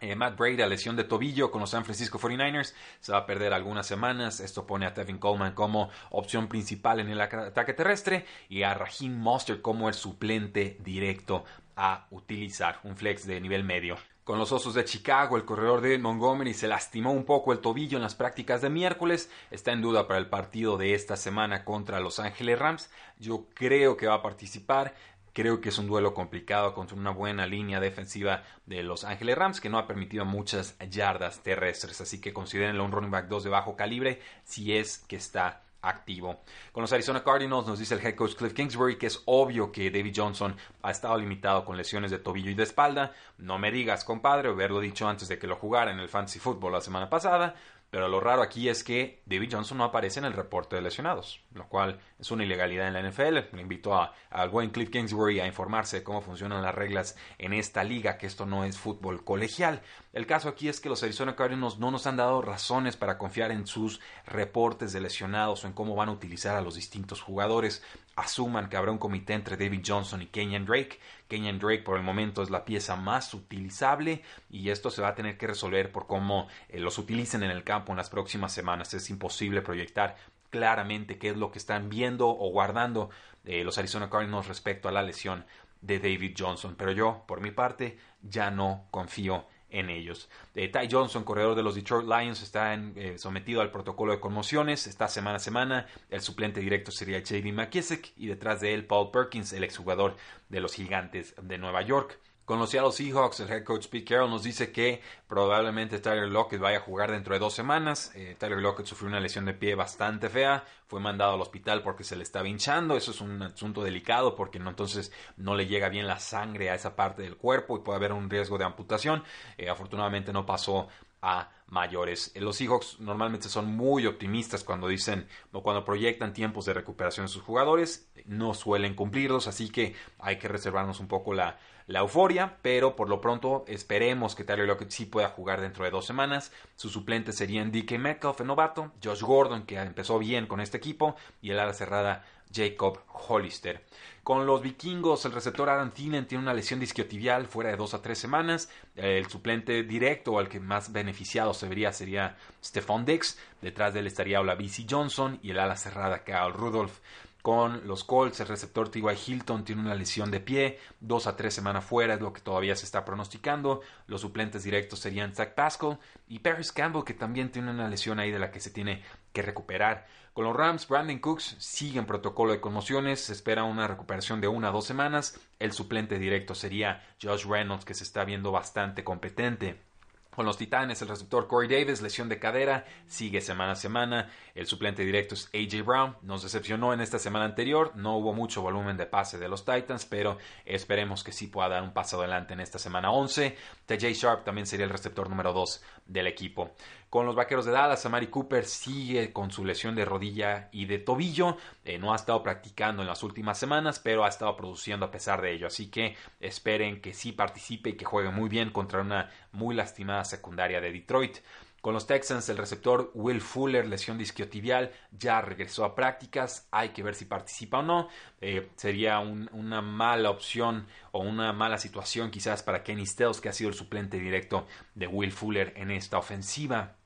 Eh, 0.00 0.16
Matt 0.16 0.38
Brady, 0.38 0.56
lesión 0.66 0.96
de 0.96 1.04
tobillo 1.04 1.50
con 1.50 1.60
los 1.60 1.70
San 1.70 1.84
Francisco 1.84 2.18
49ers, 2.18 2.72
se 3.00 3.12
va 3.12 3.18
a 3.18 3.26
perder 3.26 3.52
algunas 3.52 3.86
semanas. 3.86 4.40
Esto 4.40 4.66
pone 4.66 4.86
a 4.86 4.94
Tevin 4.94 5.18
Coleman 5.18 5.52
como 5.52 5.90
opción 6.10 6.48
principal 6.48 7.00
en 7.00 7.08
el 7.10 7.20
ataque 7.20 7.74
terrestre 7.74 8.24
y 8.48 8.62
a 8.62 8.72
Raheem 8.72 9.18
Mostert 9.18 9.60
como 9.60 9.88
el 9.88 9.94
suplente 9.94 10.78
directo 10.80 11.44
a 11.76 12.06
utilizar, 12.10 12.80
un 12.84 12.96
flex 12.96 13.26
de 13.26 13.40
nivel 13.40 13.64
medio. 13.64 13.98
Con 14.30 14.38
los 14.38 14.52
Osos 14.52 14.74
de 14.74 14.84
Chicago, 14.84 15.36
el 15.36 15.44
corredor 15.44 15.80
de 15.80 15.98
Montgomery 15.98 16.54
se 16.54 16.68
lastimó 16.68 17.10
un 17.10 17.24
poco 17.24 17.52
el 17.52 17.58
tobillo 17.58 17.96
en 17.96 18.02
las 18.02 18.14
prácticas 18.14 18.62
de 18.62 18.70
miércoles. 18.70 19.28
Está 19.50 19.72
en 19.72 19.82
duda 19.82 20.06
para 20.06 20.20
el 20.20 20.28
partido 20.28 20.78
de 20.78 20.94
esta 20.94 21.16
semana 21.16 21.64
contra 21.64 21.98
Los 22.00 22.20
Ángeles 22.20 22.58
Rams. 22.58 22.90
Yo 23.18 23.46
creo 23.54 23.96
que 23.96 24.06
va 24.06 24.14
a 24.14 24.22
participar. 24.22 24.94
Creo 25.32 25.60
que 25.60 25.68
es 25.68 25.78
un 25.78 25.86
duelo 25.86 26.14
complicado 26.14 26.74
contra 26.74 26.96
una 26.96 27.10
buena 27.10 27.46
línea 27.46 27.80
defensiva 27.80 28.42
de 28.66 28.82
Los 28.82 29.04
Ángeles 29.04 29.36
Rams 29.36 29.60
que 29.60 29.68
no 29.68 29.78
ha 29.78 29.86
permitido 29.86 30.24
muchas 30.24 30.76
yardas 30.90 31.42
terrestres. 31.42 32.00
Así 32.00 32.20
que 32.20 32.32
considérenlo 32.32 32.84
un 32.84 32.92
running 32.92 33.10
back 33.10 33.28
2 33.28 33.44
de 33.44 33.50
bajo 33.50 33.76
calibre 33.76 34.20
si 34.44 34.76
es 34.76 34.98
que 34.98 35.16
está 35.16 35.62
activo. 35.82 36.40
Con 36.72 36.82
los 36.82 36.92
Arizona 36.92 37.22
Cardinals 37.22 37.66
nos 37.66 37.78
dice 37.78 37.94
el 37.94 38.04
head 38.04 38.14
coach 38.14 38.34
Cliff 38.34 38.52
Kingsbury 38.52 38.98
que 38.98 39.06
es 39.06 39.22
obvio 39.26 39.72
que 39.72 39.90
David 39.90 40.14
Johnson 40.14 40.56
ha 40.82 40.90
estado 40.90 41.16
limitado 41.16 41.64
con 41.64 41.76
lesiones 41.76 42.10
de 42.10 42.18
tobillo 42.18 42.50
y 42.50 42.54
de 42.54 42.64
espalda. 42.64 43.12
No 43.38 43.58
me 43.58 43.70
digas, 43.70 44.04
compadre, 44.04 44.48
haberlo 44.48 44.80
dicho 44.80 45.08
antes 45.08 45.28
de 45.28 45.38
que 45.38 45.46
lo 45.46 45.56
jugara 45.56 45.90
en 45.90 45.98
el 45.98 46.08
fantasy 46.08 46.38
football 46.38 46.72
la 46.72 46.80
semana 46.80 47.08
pasada. 47.08 47.54
Pero 47.90 48.08
lo 48.08 48.20
raro 48.20 48.42
aquí 48.42 48.68
es 48.68 48.84
que 48.84 49.20
David 49.26 49.50
Johnson 49.52 49.78
no 49.78 49.84
aparece 49.84 50.20
en 50.20 50.24
el 50.24 50.32
reporte 50.32 50.76
de 50.76 50.82
lesionados, 50.82 51.42
lo 51.54 51.68
cual 51.68 51.98
es 52.20 52.30
una 52.30 52.44
ilegalidad 52.44 52.86
en 52.86 52.94
la 52.94 53.02
NFL. 53.02 53.54
Le 53.56 53.62
invito 53.62 53.94
a, 53.94 54.14
al 54.30 54.48
buen 54.48 54.70
Cliff 54.70 54.90
Kingsbury 54.90 55.40
a 55.40 55.46
informarse 55.46 55.98
de 55.98 56.04
cómo 56.04 56.20
funcionan 56.20 56.62
las 56.62 56.74
reglas 56.74 57.16
en 57.38 57.52
esta 57.52 57.82
liga, 57.82 58.16
que 58.16 58.28
esto 58.28 58.46
no 58.46 58.64
es 58.64 58.78
fútbol 58.78 59.24
colegial. 59.24 59.82
El 60.12 60.26
caso 60.26 60.48
aquí 60.48 60.68
es 60.68 60.80
que 60.80 60.88
los 60.88 61.04
Arizona 61.04 61.36
Cardinals 61.36 61.78
no 61.78 61.92
nos 61.92 62.08
han 62.08 62.16
dado 62.16 62.42
razones 62.42 62.96
para 62.96 63.16
confiar 63.16 63.52
en 63.52 63.68
sus 63.68 64.00
reportes 64.26 64.92
de 64.92 65.00
lesionados 65.00 65.62
o 65.62 65.68
en 65.68 65.72
cómo 65.72 65.94
van 65.94 66.08
a 66.08 66.12
utilizar 66.12 66.56
a 66.56 66.62
los 66.62 66.74
distintos 66.74 67.20
jugadores 67.20 67.84
asuman 68.16 68.68
que 68.68 68.76
habrá 68.76 68.90
un 68.90 68.98
comité 68.98 69.34
entre 69.34 69.56
David 69.56 69.82
Johnson 69.86 70.20
y 70.20 70.26
Kenyan 70.26 70.66
Drake. 70.66 70.98
Kenyan 71.28 71.58
Drake 71.58 71.82
por 71.82 71.96
el 71.96 72.02
momento 72.02 72.42
es 72.42 72.50
la 72.50 72.64
pieza 72.64 72.96
más 72.96 73.32
utilizable 73.34 74.22
y 74.50 74.70
esto 74.70 74.90
se 74.90 75.00
va 75.00 75.08
a 75.08 75.14
tener 75.14 75.38
que 75.38 75.46
resolver 75.46 75.92
por 75.92 76.06
cómo 76.06 76.48
eh, 76.68 76.80
los 76.80 76.98
utilicen 76.98 77.42
en 77.44 77.50
el 77.50 77.64
campo 77.64 77.92
en 77.92 77.96
las 77.96 78.10
próximas 78.10 78.52
semanas. 78.52 78.92
Es 78.94 79.10
imposible 79.10 79.62
proyectar 79.62 80.16
claramente 80.50 81.18
qué 81.18 81.30
es 81.30 81.36
lo 81.36 81.52
que 81.52 81.58
están 81.58 81.88
viendo 81.88 82.28
o 82.28 82.50
guardando 82.50 83.10
eh, 83.44 83.64
los 83.64 83.78
Arizona 83.78 84.10
Cardinals 84.10 84.48
respecto 84.48 84.88
a 84.88 84.92
la 84.92 85.02
lesión 85.02 85.46
de 85.80 85.98
David 85.98 86.34
Johnson. 86.36 86.74
Pero 86.76 86.92
yo, 86.92 87.24
por 87.26 87.40
mi 87.40 87.52
parte, 87.52 87.98
ya 88.22 88.50
no 88.50 88.86
confío 88.90 89.46
en 89.70 89.90
ellos. 89.90 90.28
Eh, 90.54 90.68
Ty 90.68 90.88
Johnson, 90.90 91.24
corredor 91.24 91.54
de 91.54 91.62
los 91.62 91.74
Detroit 91.74 92.06
Lions, 92.06 92.42
está 92.42 92.74
eh, 92.74 93.18
sometido 93.18 93.60
al 93.60 93.70
protocolo 93.70 94.12
de 94.12 94.20
conmociones. 94.20 94.86
Está 94.86 95.08
semana 95.08 95.36
a 95.36 95.40
semana. 95.40 95.86
El 96.10 96.20
suplente 96.20 96.60
directo 96.60 96.90
sería 96.90 97.18
J.D. 97.20 97.52
McKissick 97.52 98.12
y 98.16 98.26
detrás 98.26 98.60
de 98.60 98.74
él 98.74 98.86
Paul 98.86 99.10
Perkins, 99.10 99.52
el 99.52 99.64
exjugador 99.64 100.16
de 100.48 100.60
los 100.60 100.74
Gigantes 100.74 101.34
de 101.40 101.58
Nueva 101.58 101.82
York. 101.82 102.18
Con 102.50 102.58
los 102.58 102.70
Seahawks, 102.70 103.38
el 103.38 103.48
head 103.48 103.62
coach 103.62 103.86
Pete 103.86 104.04
Carroll 104.04 104.28
nos 104.28 104.42
dice 104.42 104.72
que 104.72 105.00
probablemente 105.28 106.00
Tyler 106.00 106.28
Lockett 106.28 106.58
vaya 106.58 106.78
a 106.78 106.80
jugar 106.80 107.12
dentro 107.12 107.32
de 107.32 107.38
dos 107.38 107.54
semanas. 107.54 108.10
Eh, 108.16 108.34
Tyler 108.36 108.58
Lockett 108.58 108.86
sufrió 108.86 109.08
una 109.08 109.20
lesión 109.20 109.44
de 109.44 109.54
pie 109.54 109.76
bastante 109.76 110.28
fea, 110.28 110.64
fue 110.88 110.98
mandado 110.98 111.34
al 111.34 111.40
hospital 111.40 111.84
porque 111.84 112.02
se 112.02 112.16
le 112.16 112.24
estaba 112.24 112.48
hinchando. 112.48 112.96
Eso 112.96 113.12
es 113.12 113.20
un 113.20 113.40
asunto 113.40 113.84
delicado 113.84 114.34
porque 114.34 114.58
no, 114.58 114.68
entonces 114.68 115.12
no 115.36 115.54
le 115.54 115.68
llega 115.68 115.88
bien 115.90 116.08
la 116.08 116.18
sangre 116.18 116.70
a 116.70 116.74
esa 116.74 116.96
parte 116.96 117.22
del 117.22 117.36
cuerpo 117.36 117.76
y 117.76 117.82
puede 117.82 117.98
haber 117.98 118.12
un 118.12 118.28
riesgo 118.28 118.58
de 118.58 118.64
amputación. 118.64 119.22
Eh, 119.56 119.70
afortunadamente 119.70 120.32
no 120.32 120.44
pasó 120.44 120.88
a 121.22 121.50
mayores. 121.68 122.32
Eh, 122.34 122.40
los 122.40 122.56
Seahawks 122.56 122.98
normalmente 122.98 123.48
son 123.48 123.66
muy 123.66 124.06
optimistas 124.06 124.64
cuando 124.64 124.88
dicen 124.88 125.28
o 125.52 125.62
cuando 125.62 125.84
proyectan 125.84 126.32
tiempos 126.32 126.64
de 126.64 126.74
recuperación 126.74 127.26
de 127.26 127.32
sus 127.32 127.44
jugadores. 127.44 128.10
No 128.24 128.54
suelen 128.54 128.96
cumplirlos, 128.96 129.46
así 129.46 129.70
que 129.70 129.94
hay 130.18 130.36
que 130.38 130.48
reservarnos 130.48 130.98
un 130.98 131.06
poco 131.06 131.32
la, 131.32 131.60
la 131.90 132.00
euforia, 132.00 132.56
pero 132.62 132.94
por 132.94 133.08
lo 133.08 133.20
pronto 133.20 133.64
esperemos 133.66 134.36
que 134.36 134.44
Tyler 134.44 134.64
Lockett 134.66 134.90
sí 134.90 135.06
pueda 135.06 135.28
jugar 135.30 135.60
dentro 135.60 135.84
de 135.84 135.90
dos 135.90 136.06
semanas. 136.06 136.52
Sus 136.76 136.92
suplentes 136.92 137.36
serían 137.36 137.72
DK 137.72 137.98
Metcalf, 137.98 138.40
el 138.40 138.46
novato, 138.46 138.92
Josh 139.02 139.22
Gordon, 139.22 139.66
que 139.66 139.76
empezó 139.76 140.20
bien 140.20 140.46
con 140.46 140.60
este 140.60 140.76
equipo, 140.76 141.16
y 141.42 141.50
el 141.50 141.58
ala 141.58 141.72
cerrada 141.72 142.24
Jacob 142.54 143.00
Hollister. 143.08 143.84
Con 144.22 144.46
los 144.46 144.62
vikingos, 144.62 145.24
el 145.24 145.32
receptor 145.32 145.68
Adam 145.68 145.90
Thielen 145.90 146.28
tiene 146.28 146.44
una 146.44 146.54
lesión 146.54 146.78
disquiotibial 146.78 147.46
fuera 147.46 147.70
de 147.70 147.76
dos 147.76 147.92
a 147.94 148.02
tres 148.02 148.18
semanas. 148.18 148.70
El 148.94 149.26
suplente 149.26 149.82
directo 149.82 150.38
al 150.38 150.48
que 150.48 150.60
más 150.60 150.92
beneficiado 150.92 151.54
se 151.54 151.68
vería 151.68 151.92
sería 151.92 152.36
Stephon 152.62 153.04
Dix. 153.04 153.36
Detrás 153.60 153.94
de 153.94 154.00
él 154.00 154.06
estaría 154.06 154.40
Olavisi 154.40 154.86
Johnson 154.88 155.40
y 155.42 155.50
el 155.50 155.58
ala 155.58 155.74
cerrada 155.74 156.22
Kyle 156.22 156.52
Rudolph. 156.52 157.00
Con 157.42 157.86
los 157.86 158.04
Colts, 158.04 158.40
el 158.40 158.48
receptor 158.48 158.90
T.Y. 158.90 159.02
Hilton 159.26 159.64
tiene 159.64 159.80
una 159.80 159.94
lesión 159.94 160.30
de 160.30 160.40
pie, 160.40 160.78
dos 161.00 161.26
a 161.26 161.36
tres 161.36 161.54
semanas 161.54 161.84
fuera 161.84 162.14
es 162.14 162.20
lo 162.20 162.32
que 162.32 162.40
todavía 162.40 162.76
se 162.76 162.84
está 162.84 163.04
pronosticando. 163.04 163.80
Los 164.06 164.20
suplentes 164.20 164.62
directos 164.62 164.98
serían 164.98 165.34
Zach 165.34 165.54
Pascal 165.54 165.98
y 166.28 166.40
Paris 166.40 166.72
Campbell, 166.72 167.04
que 167.04 167.14
también 167.14 167.50
tiene 167.50 167.70
una 167.70 167.88
lesión 167.88 168.18
ahí 168.18 168.30
de 168.30 168.38
la 168.38 168.50
que 168.50 168.60
se 168.60 168.70
tiene 168.70 169.02
que 169.32 169.42
recuperar. 169.42 170.06
Con 170.34 170.44
los 170.44 170.54
Rams, 170.54 170.86
Brandon 170.86 171.18
Cooks 171.18 171.56
sigue 171.58 171.98
en 171.98 172.06
protocolo 172.06 172.52
de 172.52 172.60
conmociones, 172.60 173.20
se 173.20 173.32
espera 173.32 173.64
una 173.64 173.88
recuperación 173.88 174.40
de 174.40 174.48
una 174.48 174.68
a 174.68 174.72
dos 174.72 174.84
semanas. 174.84 175.40
El 175.58 175.72
suplente 175.72 176.18
directo 176.18 176.54
sería 176.54 177.06
Josh 177.20 177.46
Reynolds, 177.46 177.84
que 177.84 177.94
se 177.94 178.04
está 178.04 178.24
viendo 178.24 178.52
bastante 178.52 179.02
competente. 179.02 179.89
Con 180.30 180.46
los 180.46 180.56
Titanes, 180.56 181.02
el 181.02 181.08
receptor 181.08 181.48
Corey 181.48 181.68
Davis, 181.68 182.02
lesión 182.02 182.28
de 182.28 182.38
cadera, 182.38 182.84
sigue 183.06 183.40
semana 183.40 183.72
a 183.72 183.76
semana. 183.76 184.30
El 184.54 184.66
suplente 184.66 185.04
directo 185.04 185.34
es 185.34 185.50
AJ 185.52 185.84
Brown. 185.84 186.16
Nos 186.22 186.44
decepcionó 186.44 186.94
en 186.94 187.00
esta 187.00 187.18
semana 187.18 187.44
anterior. 187.44 187.92
No 187.96 188.16
hubo 188.16 188.32
mucho 188.32 188.62
volumen 188.62 188.96
de 188.96 189.06
pase 189.06 189.38
de 189.38 189.48
los 189.48 189.64
Titans, 189.64 190.06
pero 190.06 190.38
esperemos 190.64 191.24
que 191.24 191.32
sí 191.32 191.48
pueda 191.48 191.70
dar 191.70 191.82
un 191.82 191.92
paso 191.92 192.18
adelante 192.18 192.54
en 192.54 192.60
esta 192.60 192.78
semana 192.78 193.10
11. 193.10 193.56
TJ 193.86 194.12
Sharp 194.12 194.44
también 194.44 194.66
sería 194.66 194.86
el 194.86 194.92
receptor 194.92 195.28
número 195.28 195.52
2 195.52 195.82
del 196.06 196.28
equipo. 196.28 196.74
Con 197.10 197.26
los 197.26 197.34
vaqueros 197.34 197.64
de 197.64 197.72
Dallas, 197.72 198.06
Amari 198.06 198.28
Cooper 198.28 198.64
sigue 198.64 199.32
con 199.32 199.50
su 199.50 199.64
lesión 199.64 199.96
de 199.96 200.04
rodilla 200.04 200.68
y 200.70 200.84
de 200.84 201.00
tobillo. 201.00 201.56
Eh, 201.84 201.98
no 201.98 202.12
ha 202.12 202.16
estado 202.16 202.40
practicando 202.44 203.02
en 203.02 203.08
las 203.08 203.24
últimas 203.24 203.58
semanas, 203.58 203.98
pero 203.98 204.24
ha 204.24 204.28
estado 204.28 204.56
produciendo 204.56 205.06
a 205.06 205.10
pesar 205.10 205.42
de 205.42 205.50
ello. 205.52 205.66
Así 205.66 205.90
que 205.90 206.14
esperen 206.38 207.00
que 207.00 207.12
sí 207.12 207.32
participe 207.32 207.90
y 207.90 207.92
que 207.94 208.04
juegue 208.04 208.30
muy 208.30 208.48
bien 208.48 208.70
contra 208.70 209.00
una 209.00 209.28
muy 209.50 209.74
lastimada 209.74 210.24
secundaria 210.24 210.80
de 210.80 210.92
Detroit. 210.92 211.38
Con 211.80 211.94
los 211.94 212.06
Texans, 212.06 212.48
el 212.48 212.58
receptor 212.58 213.10
Will 213.14 213.40
Fuller, 213.40 213.88
lesión 213.88 214.16
disquiotibial, 214.16 214.92
ya 215.10 215.40
regresó 215.40 215.84
a 215.84 215.96
prácticas. 215.96 216.68
Hay 216.70 216.90
que 216.90 217.02
ver 217.02 217.16
si 217.16 217.24
participa 217.24 217.78
o 217.80 217.82
no. 217.82 218.08
Eh, 218.40 218.70
sería 218.76 219.18
una 219.18 219.82
mala 219.82 220.30
opción 220.30 220.86
o 221.10 221.20
una 221.20 221.52
mala 221.52 221.78
situación 221.78 222.30
quizás 222.30 222.62
para 222.62 222.84
Kenny 222.84 223.04
Stills, 223.04 223.40
que 223.40 223.48
ha 223.48 223.52
sido 223.52 223.70
el 223.70 223.74
suplente 223.74 224.20
directo 224.20 224.68
de 224.94 225.08
Will 225.08 225.32
Fuller 225.32 225.72
en 225.74 225.90
esta 225.90 226.16
ofensiva. 226.16 226.99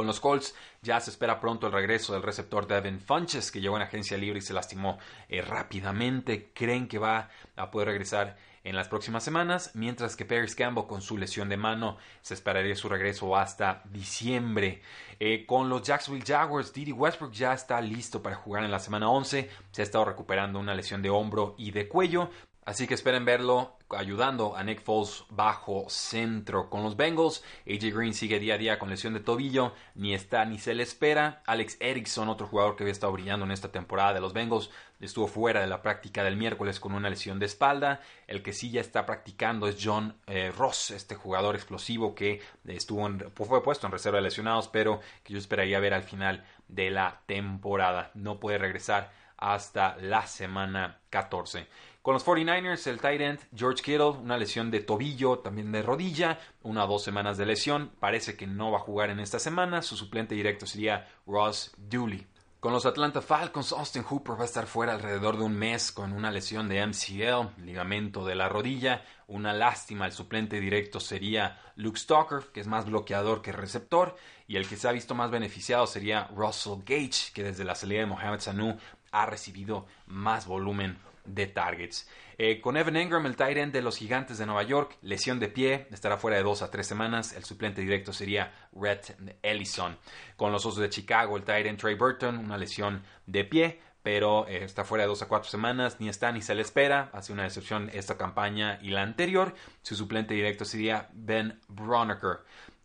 Con 0.00 0.06
los 0.06 0.18
Colts 0.18 0.54
ya 0.80 0.98
se 0.98 1.10
espera 1.10 1.40
pronto 1.40 1.66
el 1.66 1.74
regreso 1.74 2.14
del 2.14 2.22
receptor 2.22 2.66
Devin 2.66 3.00
Funches, 3.00 3.50
que 3.50 3.60
llegó 3.60 3.76
en 3.76 3.82
agencia 3.82 4.16
libre 4.16 4.38
y 4.38 4.40
se 4.40 4.54
lastimó 4.54 4.98
eh, 5.28 5.42
rápidamente. 5.42 6.52
Creen 6.54 6.88
que 6.88 6.96
va 6.96 7.28
a 7.54 7.70
poder 7.70 7.88
regresar 7.88 8.38
en 8.64 8.76
las 8.76 8.88
próximas 8.88 9.22
semanas, 9.22 9.72
mientras 9.74 10.16
que 10.16 10.24
Paris 10.24 10.54
Campbell 10.54 10.86
con 10.86 11.02
su 11.02 11.18
lesión 11.18 11.50
de 11.50 11.58
mano 11.58 11.98
se 12.22 12.32
esperaría 12.32 12.74
su 12.76 12.88
regreso 12.88 13.36
hasta 13.36 13.82
diciembre. 13.92 14.80
Eh, 15.18 15.44
con 15.44 15.68
los 15.68 15.82
Jacksonville 15.82 16.24
Jaguars, 16.26 16.72
Didi 16.72 16.92
Westbrook 16.92 17.32
ya 17.32 17.52
está 17.52 17.78
listo 17.82 18.22
para 18.22 18.36
jugar 18.36 18.64
en 18.64 18.70
la 18.70 18.80
semana 18.80 19.10
11, 19.10 19.50
se 19.70 19.82
ha 19.82 19.84
estado 19.84 20.06
recuperando 20.06 20.58
una 20.58 20.74
lesión 20.74 21.02
de 21.02 21.10
hombro 21.10 21.54
y 21.58 21.72
de 21.72 21.88
cuello, 21.88 22.30
Así 22.64 22.86
que 22.86 22.94
esperen 22.94 23.24
verlo 23.24 23.78
ayudando 23.88 24.54
a 24.54 24.62
Nick 24.62 24.82
Foles 24.82 25.24
bajo 25.30 25.86
centro. 25.88 26.68
Con 26.68 26.82
los 26.82 26.96
Bengals, 26.96 27.42
AJ 27.66 27.92
Green 27.94 28.14
sigue 28.14 28.38
día 28.38 28.54
a 28.54 28.58
día 28.58 28.78
con 28.78 28.90
lesión 28.90 29.14
de 29.14 29.20
tobillo, 29.20 29.72
ni 29.94 30.14
está 30.14 30.44
ni 30.44 30.58
se 30.58 30.74
le 30.74 30.82
espera. 30.82 31.42
Alex 31.46 31.78
Erickson, 31.80 32.28
otro 32.28 32.46
jugador 32.46 32.76
que 32.76 32.84
había 32.84 32.92
estado 32.92 33.12
brillando 33.12 33.46
en 33.46 33.52
esta 33.52 33.72
temporada 33.72 34.12
de 34.12 34.20
los 34.20 34.34
Bengals, 34.34 34.70
estuvo 35.00 35.26
fuera 35.26 35.60
de 35.60 35.66
la 35.66 35.82
práctica 35.82 36.22
del 36.22 36.36
miércoles 36.36 36.80
con 36.80 36.92
una 36.92 37.08
lesión 37.08 37.38
de 37.38 37.46
espalda. 37.46 38.02
El 38.26 38.42
que 38.42 38.52
sí 38.52 38.70
ya 38.70 38.82
está 38.82 39.06
practicando 39.06 39.66
es 39.66 39.78
John 39.82 40.14
eh, 40.26 40.52
Ross, 40.56 40.90
este 40.90 41.14
jugador 41.14 41.54
explosivo 41.56 42.14
que 42.14 42.42
estuvo 42.66 43.08
fue 43.34 43.62
puesto 43.62 43.86
en 43.86 43.92
reserva 43.92 44.18
de 44.18 44.24
lesionados, 44.24 44.68
pero 44.68 45.00
que 45.24 45.32
yo 45.32 45.38
esperaría 45.38 45.80
ver 45.80 45.94
al 45.94 46.02
final 46.02 46.44
de 46.68 46.90
la 46.90 47.22
temporada. 47.26 48.10
No 48.14 48.38
puede 48.38 48.58
regresar 48.58 49.10
hasta 49.40 49.96
la 49.96 50.26
semana 50.26 50.98
14. 51.08 51.66
Con 52.02 52.14
los 52.14 52.24
49ers, 52.24 52.86
el 52.86 52.98
tight 52.98 53.20
end 53.20 53.40
George 53.54 53.82
Kittle, 53.82 54.22
una 54.22 54.38
lesión 54.38 54.70
de 54.70 54.80
tobillo, 54.80 55.40
también 55.40 55.70
de 55.70 55.82
rodilla, 55.82 56.38
una 56.62 56.84
o 56.84 56.88
dos 56.88 57.04
semanas 57.04 57.36
de 57.36 57.44
lesión. 57.44 57.90
Parece 58.00 58.38
que 58.38 58.46
no 58.46 58.70
va 58.70 58.78
a 58.78 58.82
jugar 58.82 59.10
en 59.10 59.20
esta 59.20 59.38
semana. 59.38 59.82
Su 59.82 59.98
suplente 59.98 60.34
directo 60.34 60.64
sería 60.64 61.06
Ross 61.26 61.72
Dooley. 61.76 62.26
Con 62.58 62.72
los 62.72 62.86
Atlanta 62.86 63.20
Falcons, 63.20 63.72
Austin 63.72 64.02
Hooper 64.02 64.38
va 64.38 64.42
a 64.42 64.46
estar 64.46 64.66
fuera 64.66 64.94
alrededor 64.94 65.36
de 65.36 65.44
un 65.44 65.54
mes 65.54 65.92
con 65.92 66.14
una 66.14 66.30
lesión 66.30 66.70
de 66.70 66.86
MCL, 66.86 67.62
ligamento 67.64 68.24
de 68.24 68.34
la 68.34 68.48
rodilla. 68.48 69.04
Una 69.26 69.52
lástima, 69.52 70.06
el 70.06 70.12
suplente 70.12 70.58
directo 70.58 71.00
sería 71.00 71.60
Luke 71.76 71.98
Stalker, 71.98 72.50
que 72.50 72.60
es 72.60 72.66
más 72.66 72.86
bloqueador 72.86 73.42
que 73.42 73.52
receptor, 73.52 74.16
y 74.48 74.56
el 74.56 74.66
que 74.66 74.76
se 74.76 74.88
ha 74.88 74.92
visto 74.92 75.14
más 75.14 75.30
beneficiado 75.30 75.86
sería 75.86 76.28
Russell 76.34 76.80
Gage, 76.84 77.32
que 77.34 77.44
desde 77.44 77.64
la 77.64 77.74
salida 77.74 78.00
de 78.00 78.06
Mohamed 78.06 78.40
Sanu 78.40 78.78
ha 79.10 79.26
recibido 79.26 79.86
más 80.06 80.46
volumen 80.46 80.98
de 81.24 81.46
targets. 81.46 82.08
Eh, 82.38 82.60
con 82.60 82.76
Evan 82.76 82.96
Engram, 82.96 83.26
el 83.26 83.36
tight 83.36 83.58
de 83.70 83.82
los 83.82 83.98
Gigantes 83.98 84.38
de 84.38 84.46
Nueva 84.46 84.62
York, 84.62 84.96
lesión 85.02 85.38
de 85.38 85.48
pie, 85.48 85.86
estará 85.90 86.16
fuera 86.16 86.38
de 86.38 86.42
dos 86.42 86.62
a 86.62 86.70
tres 86.70 86.86
semanas. 86.86 87.34
El 87.34 87.44
suplente 87.44 87.82
directo 87.82 88.12
sería 88.14 88.50
Rhett 88.72 89.14
Ellison. 89.42 89.98
Con 90.36 90.50
los 90.50 90.64
Osos 90.64 90.80
de 90.80 90.88
Chicago, 90.88 91.36
el 91.36 91.44
tight 91.44 91.78
Trey 91.78 91.96
Burton, 91.96 92.38
una 92.38 92.56
lesión 92.56 93.02
de 93.26 93.44
pie, 93.44 93.80
pero 94.02 94.48
eh, 94.48 94.64
está 94.64 94.84
fuera 94.84 95.04
de 95.04 95.08
dos 95.08 95.20
a 95.20 95.28
cuatro 95.28 95.50
semanas, 95.50 95.96
ni 96.00 96.08
está 96.08 96.32
ni 96.32 96.40
se 96.40 96.54
le 96.54 96.62
espera. 96.62 97.10
Hace 97.12 97.34
una 97.34 97.42
decepción 97.42 97.90
esta 97.92 98.16
campaña 98.16 98.78
y 98.80 98.88
la 98.88 99.02
anterior. 99.02 99.54
Su 99.82 99.94
suplente 99.94 100.32
directo 100.32 100.64
sería 100.64 101.10
Ben 101.12 101.60
Broniker. 101.68 102.38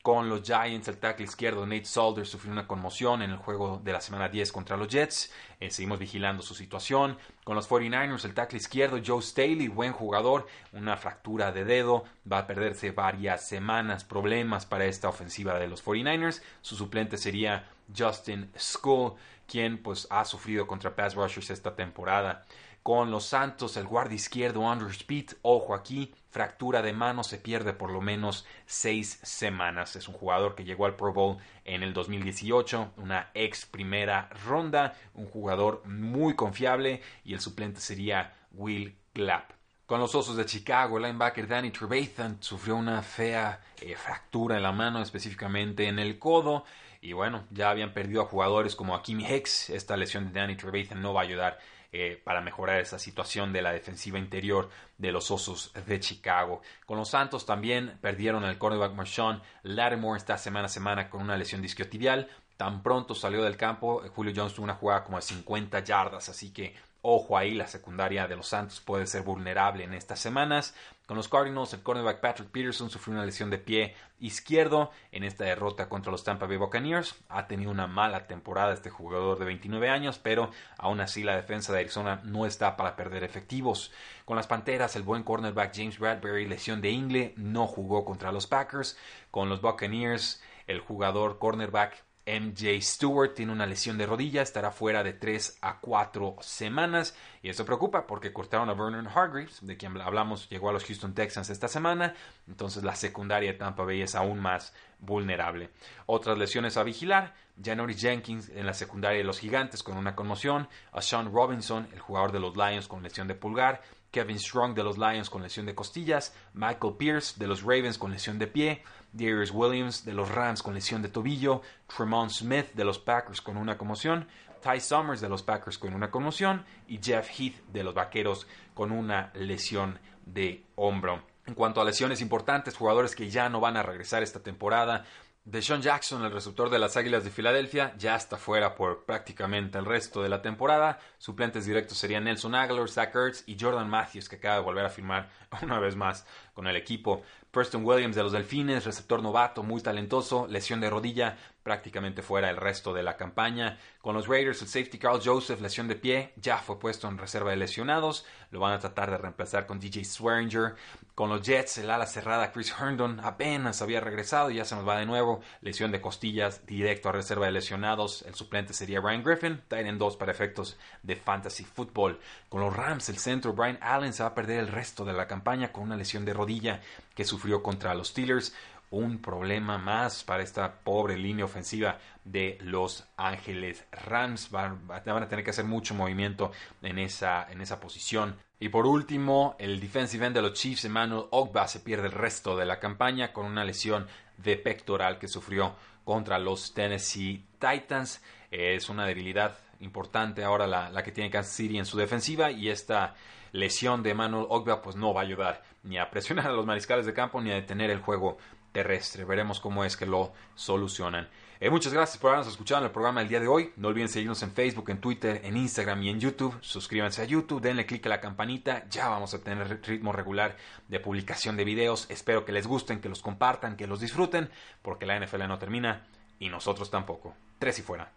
Con 0.06 0.30
los 0.30 0.44
Giants, 0.44 0.88
el 0.88 1.00
tackle 1.00 1.26
izquierdo 1.26 1.66
Nate 1.66 1.86
Solder 1.86 2.28
sufrió 2.28 2.52
una 2.52 2.68
conmoción 2.68 3.24
en 3.24 3.32
el 3.32 3.38
juego 3.38 3.82
de 3.84 3.92
la 3.92 4.00
semana 4.00 4.30
10 4.30 4.52
contra 4.52 4.78
los 4.78 4.88
Jets. 4.88 5.34
Eh, 5.60 5.72
seguimos 5.72 5.98
vigilando 5.98 6.44
su 6.44 6.54
situación. 6.54 7.18
Con 7.44 7.56
los 7.56 7.68
49ers, 7.68 8.24
el 8.26 8.36
tackle 8.36 8.60
izquierdo 8.60 9.02
Joe 9.04 9.24
Staley, 9.24 9.68
buen 9.68 9.94
jugador, 9.94 10.46
una 10.74 10.96
fractura 10.96 11.52
de 11.52 11.66
dedo. 11.66 12.04
Va 12.32 12.38
a 12.38 12.46
perderse 12.46 12.92
varias 12.92 13.48
semanas. 13.48 14.04
Problemas 14.04 14.68
para 14.68 14.86
esta 14.86 15.10
ofensiva 15.10 15.58
de 15.58 15.68
los 15.68 15.84
49ers. 15.84 16.44
Su 16.62 16.76
suplente 16.76 17.18
sería 17.18 17.68
Justin 17.98 18.52
Skull, 18.56 19.14
quien 19.48 19.82
pues 19.82 20.06
ha 20.12 20.24
sufrido 20.26 20.68
contra 20.68 20.96
pass 20.96 21.16
rushers 21.16 21.50
esta 21.50 21.76
temporada 21.76 22.46
con 22.86 23.10
los 23.10 23.26
Santos, 23.26 23.78
el 23.78 23.88
guardia 23.88 24.14
izquierdo 24.14 24.70
Andrew 24.70 24.92
Speed, 24.92 25.32
ojo 25.42 25.74
aquí, 25.74 26.14
fractura 26.30 26.84
de 26.84 26.94
mano, 26.94 27.24
se 27.24 27.40
pierde 27.40 27.74
por 27.74 27.90
lo 27.90 28.00
menos 28.00 28.46
seis 28.68 29.20
semanas. 29.24 29.96
Es 29.96 30.08
un 30.08 30.14
jugador 30.14 30.54
que 30.54 30.66
llegó 30.66 30.86
al 30.86 30.96
Pro 30.96 31.12
Bowl 31.12 31.38
en 31.64 31.82
el 31.82 31.94
2018, 31.94 32.92
una 32.98 33.32
ex 33.34 33.66
primera 33.66 34.30
ronda, 34.46 34.94
un 35.16 35.26
jugador 35.26 35.82
muy 35.88 36.36
confiable 36.36 37.02
y 37.24 37.34
el 37.34 37.40
suplente 37.40 37.80
sería 37.80 38.36
Will 38.52 38.96
Clapp. 39.14 39.54
Con 39.88 40.00
los 40.00 40.14
Osos 40.14 40.38
de 40.38 40.46
Chicago, 40.46 40.98
el 40.98 41.06
linebacker 41.06 41.48
Danny 41.48 41.72
Trevathan 41.72 42.38
sufrió 42.40 42.76
una 42.76 43.02
fea 43.02 43.62
eh, 43.82 43.96
fractura 43.96 44.58
en 44.58 44.64
la 44.64 44.72
mano, 44.72 45.02
específicamente 45.02 45.88
en 45.88 45.98
el 45.98 46.20
codo 46.20 46.66
y 47.02 47.14
bueno, 47.14 47.46
ya 47.50 47.72
habían 47.72 47.94
perdido 47.94 48.22
a 48.22 48.26
jugadores 48.26 48.76
como 48.76 48.96
Akimi 48.96 49.26
Hicks, 49.26 49.72
esta 49.72 49.98
lesión 49.98 50.32
de 50.32 50.40
Danny 50.40 50.56
Trevathan 50.56 51.02
no 51.02 51.16
va 51.16 51.22
a 51.22 51.24
ayudar 51.24 51.60
eh, 51.98 52.22
para 52.22 52.42
mejorar 52.42 52.82
esa 52.82 53.00
situación 53.00 53.54
de 53.54 53.62
la 53.62 53.72
defensiva 53.72 54.20
interior 54.20 54.70
de 54.98 55.14
los 55.14 55.32
Osos 55.32 55.72
de 55.88 56.00
Chicago. 56.02 56.62
Con 56.86 56.98
los 56.98 57.10
Santos 57.10 57.46
también 57.46 57.98
perdieron 58.02 58.44
el 58.44 58.58
cornerback 58.58 58.94
Marshawn 58.94 59.42
Lattimore 59.64 60.18
esta 60.18 60.38
semana 60.38 60.66
a 60.66 60.70
semana 60.70 61.10
con 61.10 61.22
una 61.22 61.38
lesión 61.38 61.62
disquiotibial. 61.62 62.30
Tan 62.58 62.84
pronto 62.84 63.16
salió 63.16 63.42
del 63.44 63.56
campo, 63.56 64.04
Julio 64.14 64.34
Jones 64.36 64.54
tuvo 64.54 64.66
una 64.66 64.76
jugada 64.76 65.06
como 65.06 65.18
de 65.18 65.24
50 65.24 65.80
yardas, 65.86 66.28
así 66.28 66.52
que 66.52 66.76
Ojo 67.08 67.38
ahí, 67.38 67.54
la 67.54 67.68
secundaria 67.68 68.28
de 68.28 68.36
los 68.36 68.48
Santos 68.48 68.82
puede 68.82 69.06
ser 69.06 69.22
vulnerable 69.22 69.84
en 69.84 69.94
estas 69.94 70.20
semanas. 70.20 70.74
Con 71.06 71.18
los 71.18 71.30
Cardinals, 71.30 71.72
el 71.76 71.84
cornerback 71.84 72.20
Patrick 72.20 72.50
Peterson 72.50 72.90
sufrió 72.90 73.16
una 73.16 73.28
lesión 73.28 73.52
de 73.52 73.60
pie 73.60 73.94
izquierdo 74.20 74.90
en 75.12 75.24
esta 75.24 75.44
derrota 75.44 75.88
contra 75.88 76.12
los 76.12 76.24
Tampa 76.24 76.48
Bay 76.48 76.58
Buccaneers. 76.58 77.14
Ha 77.30 77.46
tenido 77.46 77.70
una 77.70 77.86
mala 77.86 78.26
temporada 78.26 78.74
este 78.74 78.90
jugador 78.90 79.38
de 79.38 79.46
29 79.46 79.88
años, 79.88 80.18
pero 80.18 80.50
aún 80.80 81.00
así 81.00 81.24
la 81.24 81.36
defensa 81.36 81.72
de 81.72 81.82
Arizona 81.82 82.22
no 82.24 82.48
está 82.48 82.76
para 82.76 82.96
perder 82.96 83.24
efectivos. 83.24 83.92
Con 84.26 84.36
las 84.36 84.48
Panteras, 84.48 84.96
el 84.96 85.04
buen 85.04 85.22
cornerback 85.22 85.76
James 85.76 86.00
Bradbury, 86.00 86.48
lesión 86.48 86.82
de 86.82 86.90
ingle, 86.90 87.34
no 87.38 87.68
jugó 87.68 88.04
contra 88.04 88.32
los 88.32 88.48
Packers. 88.48 88.98
Con 89.30 89.48
los 89.48 89.62
Buccaneers, 89.62 90.42
el 90.66 90.80
jugador 90.80 91.38
cornerback 91.38 92.04
MJ 92.26 92.82
Stewart 92.82 93.36
tiene 93.36 93.52
una 93.52 93.68
lesión 93.68 94.00
de 94.00 94.08
rodilla, 94.08 94.42
estará 94.42 94.72
fuera 94.72 95.04
de 95.04 95.14
3 95.14 95.60
a 95.62 95.80
4 95.80 96.38
semanas 96.42 97.16
y 97.44 97.50
eso 97.50 97.66
preocupa 97.66 98.08
porque 98.08 98.34
cortaron 98.34 98.70
a 98.70 98.74
Vernon 98.74 99.08
Hargreaves, 99.08 99.60
de 99.62 99.78
quien 99.78 99.96
hablamos, 100.02 100.50
llegó 100.50 100.70
a 100.70 100.74
los 100.74 100.86
Houston 100.86 101.14
Texans 101.14 101.52
esta 101.52 101.68
semana, 101.68 102.16
entonces 102.48 102.84
la 102.84 102.96
secundaria 102.96 103.52
de 103.52 103.60
Tampa 103.60 103.84
Bay 103.84 104.02
es 104.02 104.16
aún 104.16 104.40
más 104.40 104.74
vulnerable. 105.00 105.70
Otras 106.08 106.38
lesiones 106.38 106.78
a 106.78 106.84
vigilar, 106.84 107.36
Janory 107.64 107.94
Jenkins 107.94 108.50
en 108.50 108.66
la 108.66 108.74
secundaria 108.74 109.20
de 109.20 109.24
los 109.24 109.40
Gigantes 109.40 109.84
con 109.84 109.96
una 109.96 110.16
conmoción, 110.16 110.68
a 110.92 111.02
Sean 111.02 111.32
Robinson, 111.32 111.88
el 111.94 112.00
jugador 112.00 112.32
de 112.32 112.40
los 112.40 112.58
Lions 112.58 112.88
con 112.88 113.04
lesión 113.04 113.28
de 113.28 113.36
pulgar, 113.36 113.84
Kevin 114.10 114.40
Strong 114.40 114.76
de 114.76 114.84
los 114.84 114.98
Lions 114.98 115.30
con 115.30 115.44
lesión 115.44 115.66
de 115.66 115.76
costillas, 115.76 116.34
Michael 116.54 116.96
Pierce 116.98 117.38
de 117.38 117.48
los 117.48 117.62
Ravens 117.62 117.98
con 117.98 118.12
lesión 118.12 118.40
de 118.40 118.48
pie, 118.48 118.82
Darius 119.16 119.52
Williams 119.52 120.04
de 120.04 120.14
los 120.14 120.30
Rams 120.30 120.62
con 120.62 120.74
lesión 120.74 121.02
de 121.02 121.10
tobillo, 121.10 121.62
Tremont 121.88 122.32
Smith 122.32 122.74
de 122.74 122.84
los 122.84 123.00
Packers 123.00 123.42
con 123.42 123.58
una 123.58 123.78
conmoción, 123.78 124.28
Ty 124.62 124.80
Summers 124.80 125.22
de 125.22 125.30
los 125.30 125.44
Packers 125.44 125.78
con 125.78 125.94
una 125.94 126.12
conmoción 126.12 126.66
y 126.88 127.00
Jeff 127.02 127.30
Heath 127.30 127.66
de 127.72 127.84
los 127.84 127.94
Vaqueros 127.94 128.48
con 128.74 128.92
una 128.92 129.32
lesión 129.34 130.00
de 130.26 130.66
hombro. 130.76 131.24
En 131.46 131.54
cuanto 131.54 131.80
a 131.80 131.86
lesiones 131.86 132.22
importantes, 132.22 132.76
jugadores 132.76 133.16
que 133.16 133.30
ya 133.30 133.48
no 133.50 133.60
van 133.60 133.78
a 133.78 133.84
regresar 133.84 134.24
esta 134.24 134.42
temporada, 134.42 135.06
Deshaun 135.48 135.84
Jackson, 135.84 136.26
el 136.26 136.32
receptor 136.32 136.72
de 136.72 136.80
las 136.80 136.98
Águilas 136.98 137.24
de 137.24 137.30
Filadelfia, 137.30 137.94
ya 138.00 138.16
está 138.16 138.36
fuera 138.36 138.74
por 138.74 139.06
prácticamente 139.06 139.78
el 139.78 139.86
resto 139.86 140.24
de 140.24 140.30
la 140.30 140.42
temporada. 140.42 140.98
Suplentes 141.20 141.68
directos 141.68 142.00
serían 142.00 142.24
Nelson 142.24 142.56
Aguilar, 142.56 142.90
Zach 142.90 143.16
Ertz 143.16 143.44
y 143.46 143.56
Jordan 143.60 143.88
Matthews, 143.88 144.28
que 144.28 144.38
acaba 144.38 144.56
de 144.56 144.64
volver 144.64 144.84
a 144.84 144.90
firmar 144.90 145.30
una 145.62 145.80
vez 145.80 145.96
más 145.96 146.26
con 146.56 146.66
el 146.66 146.76
equipo. 146.76 147.22
Preston 147.56 147.86
Williams 147.86 148.18
de 148.18 148.24
los 148.24 148.34
Delfines, 148.34 148.84
receptor 148.84 149.24
novato, 149.24 149.64
muy 149.64 149.82
talentoso, 149.82 150.46
lesión 150.48 150.82
de 150.82 150.90
rodilla, 150.90 151.38
prácticamente 151.66 152.22
fuera 152.22 152.52
el 152.52 152.58
resto 152.58 152.94
de 152.94 153.02
la 153.02 153.18
campaña. 153.18 153.80
Con 154.00 154.14
los 154.14 154.28
Raiders, 154.28 154.62
el 154.62 154.68
safety 154.68 155.00
Carl 155.00 155.20
Joseph, 155.20 155.60
lesión 155.60 155.88
de 155.88 155.96
pie, 155.96 156.32
ya 156.36 156.60
fue 156.60 156.78
puesto 156.78 157.08
en 157.08 157.18
reserva 157.18 157.50
de 157.50 157.58
lesionados, 157.58 158.24
lo 158.52 158.60
van 158.60 158.74
a 158.74 158.80
tratar 158.80 159.10
de 159.10 159.18
reemplazar 159.18 159.66
con 159.66 159.80
DJ 159.80 160.06
Swearinger. 160.06 160.76
Con 161.16 161.30
los 161.30 161.42
Jets, 161.42 161.80
el 161.80 161.90
ala 161.90 162.06
cerrada 162.06 162.52
Chris 162.52 162.72
Herndon 162.80 163.20
apenas 163.20 163.82
había 163.82 164.00
regresado 164.00 164.52
y 164.52 164.58
ya 164.58 164.66
se 164.66 164.76
nos 164.76 164.88
va 164.88 165.00
de 165.00 165.08
nuevo, 165.08 165.42
lesión 165.62 165.92
de 165.92 166.02
costillas, 166.02 166.64
directo 166.68 167.10
a 167.10 167.14
reserva 167.14 167.48
de 167.48 167.54
lesionados. 167.54 168.22
El 168.28 168.36
suplente 168.36 168.74
sería 168.74 169.02
Ryan 169.02 169.24
Griffin, 169.24 169.62
Titan 169.68 169.98
2 169.98 170.18
para 170.18 170.32
efectos 170.32 170.78
de 171.02 171.16
fantasy 171.16 171.64
football. 171.64 172.20
Con 172.48 172.62
los 172.62 172.76
Rams, 172.76 173.10
el 173.10 173.18
centro 173.18 173.54
Brian 173.54 173.80
Allen 173.82 174.14
se 174.14 174.22
va 174.22 174.30
a 174.30 174.36
perder 174.36 174.60
el 174.60 174.68
resto 174.68 175.04
de 175.04 175.14
la 175.14 175.26
campaña 175.26 175.72
con 175.72 175.82
una 175.82 175.98
lesión 175.98 176.26
de 176.26 176.34
rodilla 176.34 176.80
que 177.16 177.26
sufrió 177.26 177.64
contra 177.64 177.96
los 177.96 178.10
Steelers. 178.10 178.54
Un 178.92 179.20
problema 179.20 179.78
más 179.78 180.24
para 180.24 180.44
esta 180.44 180.80
pobre 180.80 181.18
línea 181.18 181.46
ofensiva 181.46 181.98
de 182.24 182.58
Los 182.62 183.08
Ángeles 183.18 183.86
Rams. 183.92 184.52
Van, 184.52 184.82
a 184.90 185.02
tener 185.28 185.44
que 185.44 185.50
hacer 185.50 185.66
mucho 185.66 185.94
movimiento 185.96 186.52
en 186.82 187.00
esa, 187.00 187.48
en 187.52 187.62
esa 187.62 187.80
posición. 187.80 188.36
Y 188.60 188.70
por 188.70 188.86
último, 188.86 189.56
el 189.60 189.80
defensive 189.80 190.26
end 190.26 190.36
de 190.36 190.42
los 190.42 190.54
Chiefs, 190.54 190.86
Emmanuel 190.86 191.26
Ogba, 191.32 191.68
se 191.68 191.82
pierde 191.82 192.08
el 192.08 192.14
resto 192.14 192.56
de 192.56 192.66
la 192.66 192.80
campaña 192.80 193.34
con 193.34 193.46
una 193.46 193.66
lesión 193.66 194.08
de 194.38 194.56
pectoral 194.56 195.20
que 195.20 195.28
sufrió 195.28 195.76
contra 196.06 196.40
los 196.40 196.74
Tennessee 196.74 197.44
Titans. 197.60 198.24
Es 198.52 198.88
una 198.88 199.06
debilidad 199.06 199.58
importante 199.82 200.44
ahora 200.44 200.68
la, 200.68 201.04
que 201.04 201.12
tiene 201.12 201.30
Kansas 201.30 201.54
City 201.54 201.78
en 201.78 201.86
su 201.86 201.98
defensiva 201.98 202.52
y 202.52 202.70
esta 202.70 203.16
lesión 203.52 204.04
de 204.04 204.12
Emmanuel 204.12 204.46
Ogba 204.50 204.82
pues 204.82 204.96
no 204.96 205.14
va 205.14 205.22
a 205.22 205.24
ayudar 205.24 205.64
ni 205.84 205.98
a 205.98 206.10
presionar 206.10 206.48
a 206.48 206.54
los 206.54 206.66
mariscales 206.66 207.06
de 207.06 207.14
campo 207.14 207.42
ni 207.42 207.52
a 207.52 207.56
detener 207.56 207.90
el 207.90 208.00
juego 208.00 208.38
terrestre. 208.76 209.24
Veremos 209.24 209.62
cómo 209.62 209.86
es 209.86 209.96
que 209.96 210.06
lo 210.06 210.34
solucionan. 210.54 211.30
Eh, 211.62 211.70
muchas 211.70 211.94
gracias 211.94 212.18
por 212.18 212.32
habernos 212.32 212.52
escuchado 212.52 212.82
en 212.82 212.88
el 212.88 212.92
programa 212.92 213.22
del 213.22 213.30
día 213.30 213.40
de 213.40 213.48
hoy. 213.48 213.72
No 213.78 213.88
olviden 213.88 214.10
seguirnos 214.10 214.44
en 214.44 214.52
Facebook, 214.52 214.90
en 214.90 215.00
Twitter, 215.00 215.40
en 215.46 215.56
Instagram 215.56 216.04
y 216.04 216.10
en 216.10 216.20
YouTube. 216.20 216.58
Suscríbanse 216.60 217.22
a 217.22 217.26
YouTube, 217.26 217.62
denle 217.62 217.86
click 217.86 218.06
a 218.06 218.10
la 218.10 218.20
campanita. 218.20 218.84
Ya 218.90 219.08
vamos 219.08 219.34
a 219.34 219.42
tener 219.42 219.80
ritmo 219.82 220.12
regular 220.12 220.58
de 220.90 221.00
publicación 221.00 221.56
de 221.56 221.64
videos. 221.64 222.06
Espero 222.10 222.44
que 222.44 222.52
les 222.52 222.68
gusten, 222.68 223.00
que 223.00 223.08
los 223.08 223.22
compartan, 223.22 223.78
que 223.78 223.88
los 223.88 224.02
disfruten, 224.02 224.50
porque 224.82 225.06
la 225.06 225.18
NFL 225.18 225.48
no 225.48 225.58
termina 225.58 226.06
y 226.38 226.50
nosotros 226.50 226.92
tampoco. 226.92 227.34
Tres 227.58 227.80
y 227.80 227.82
fuera. 227.82 228.12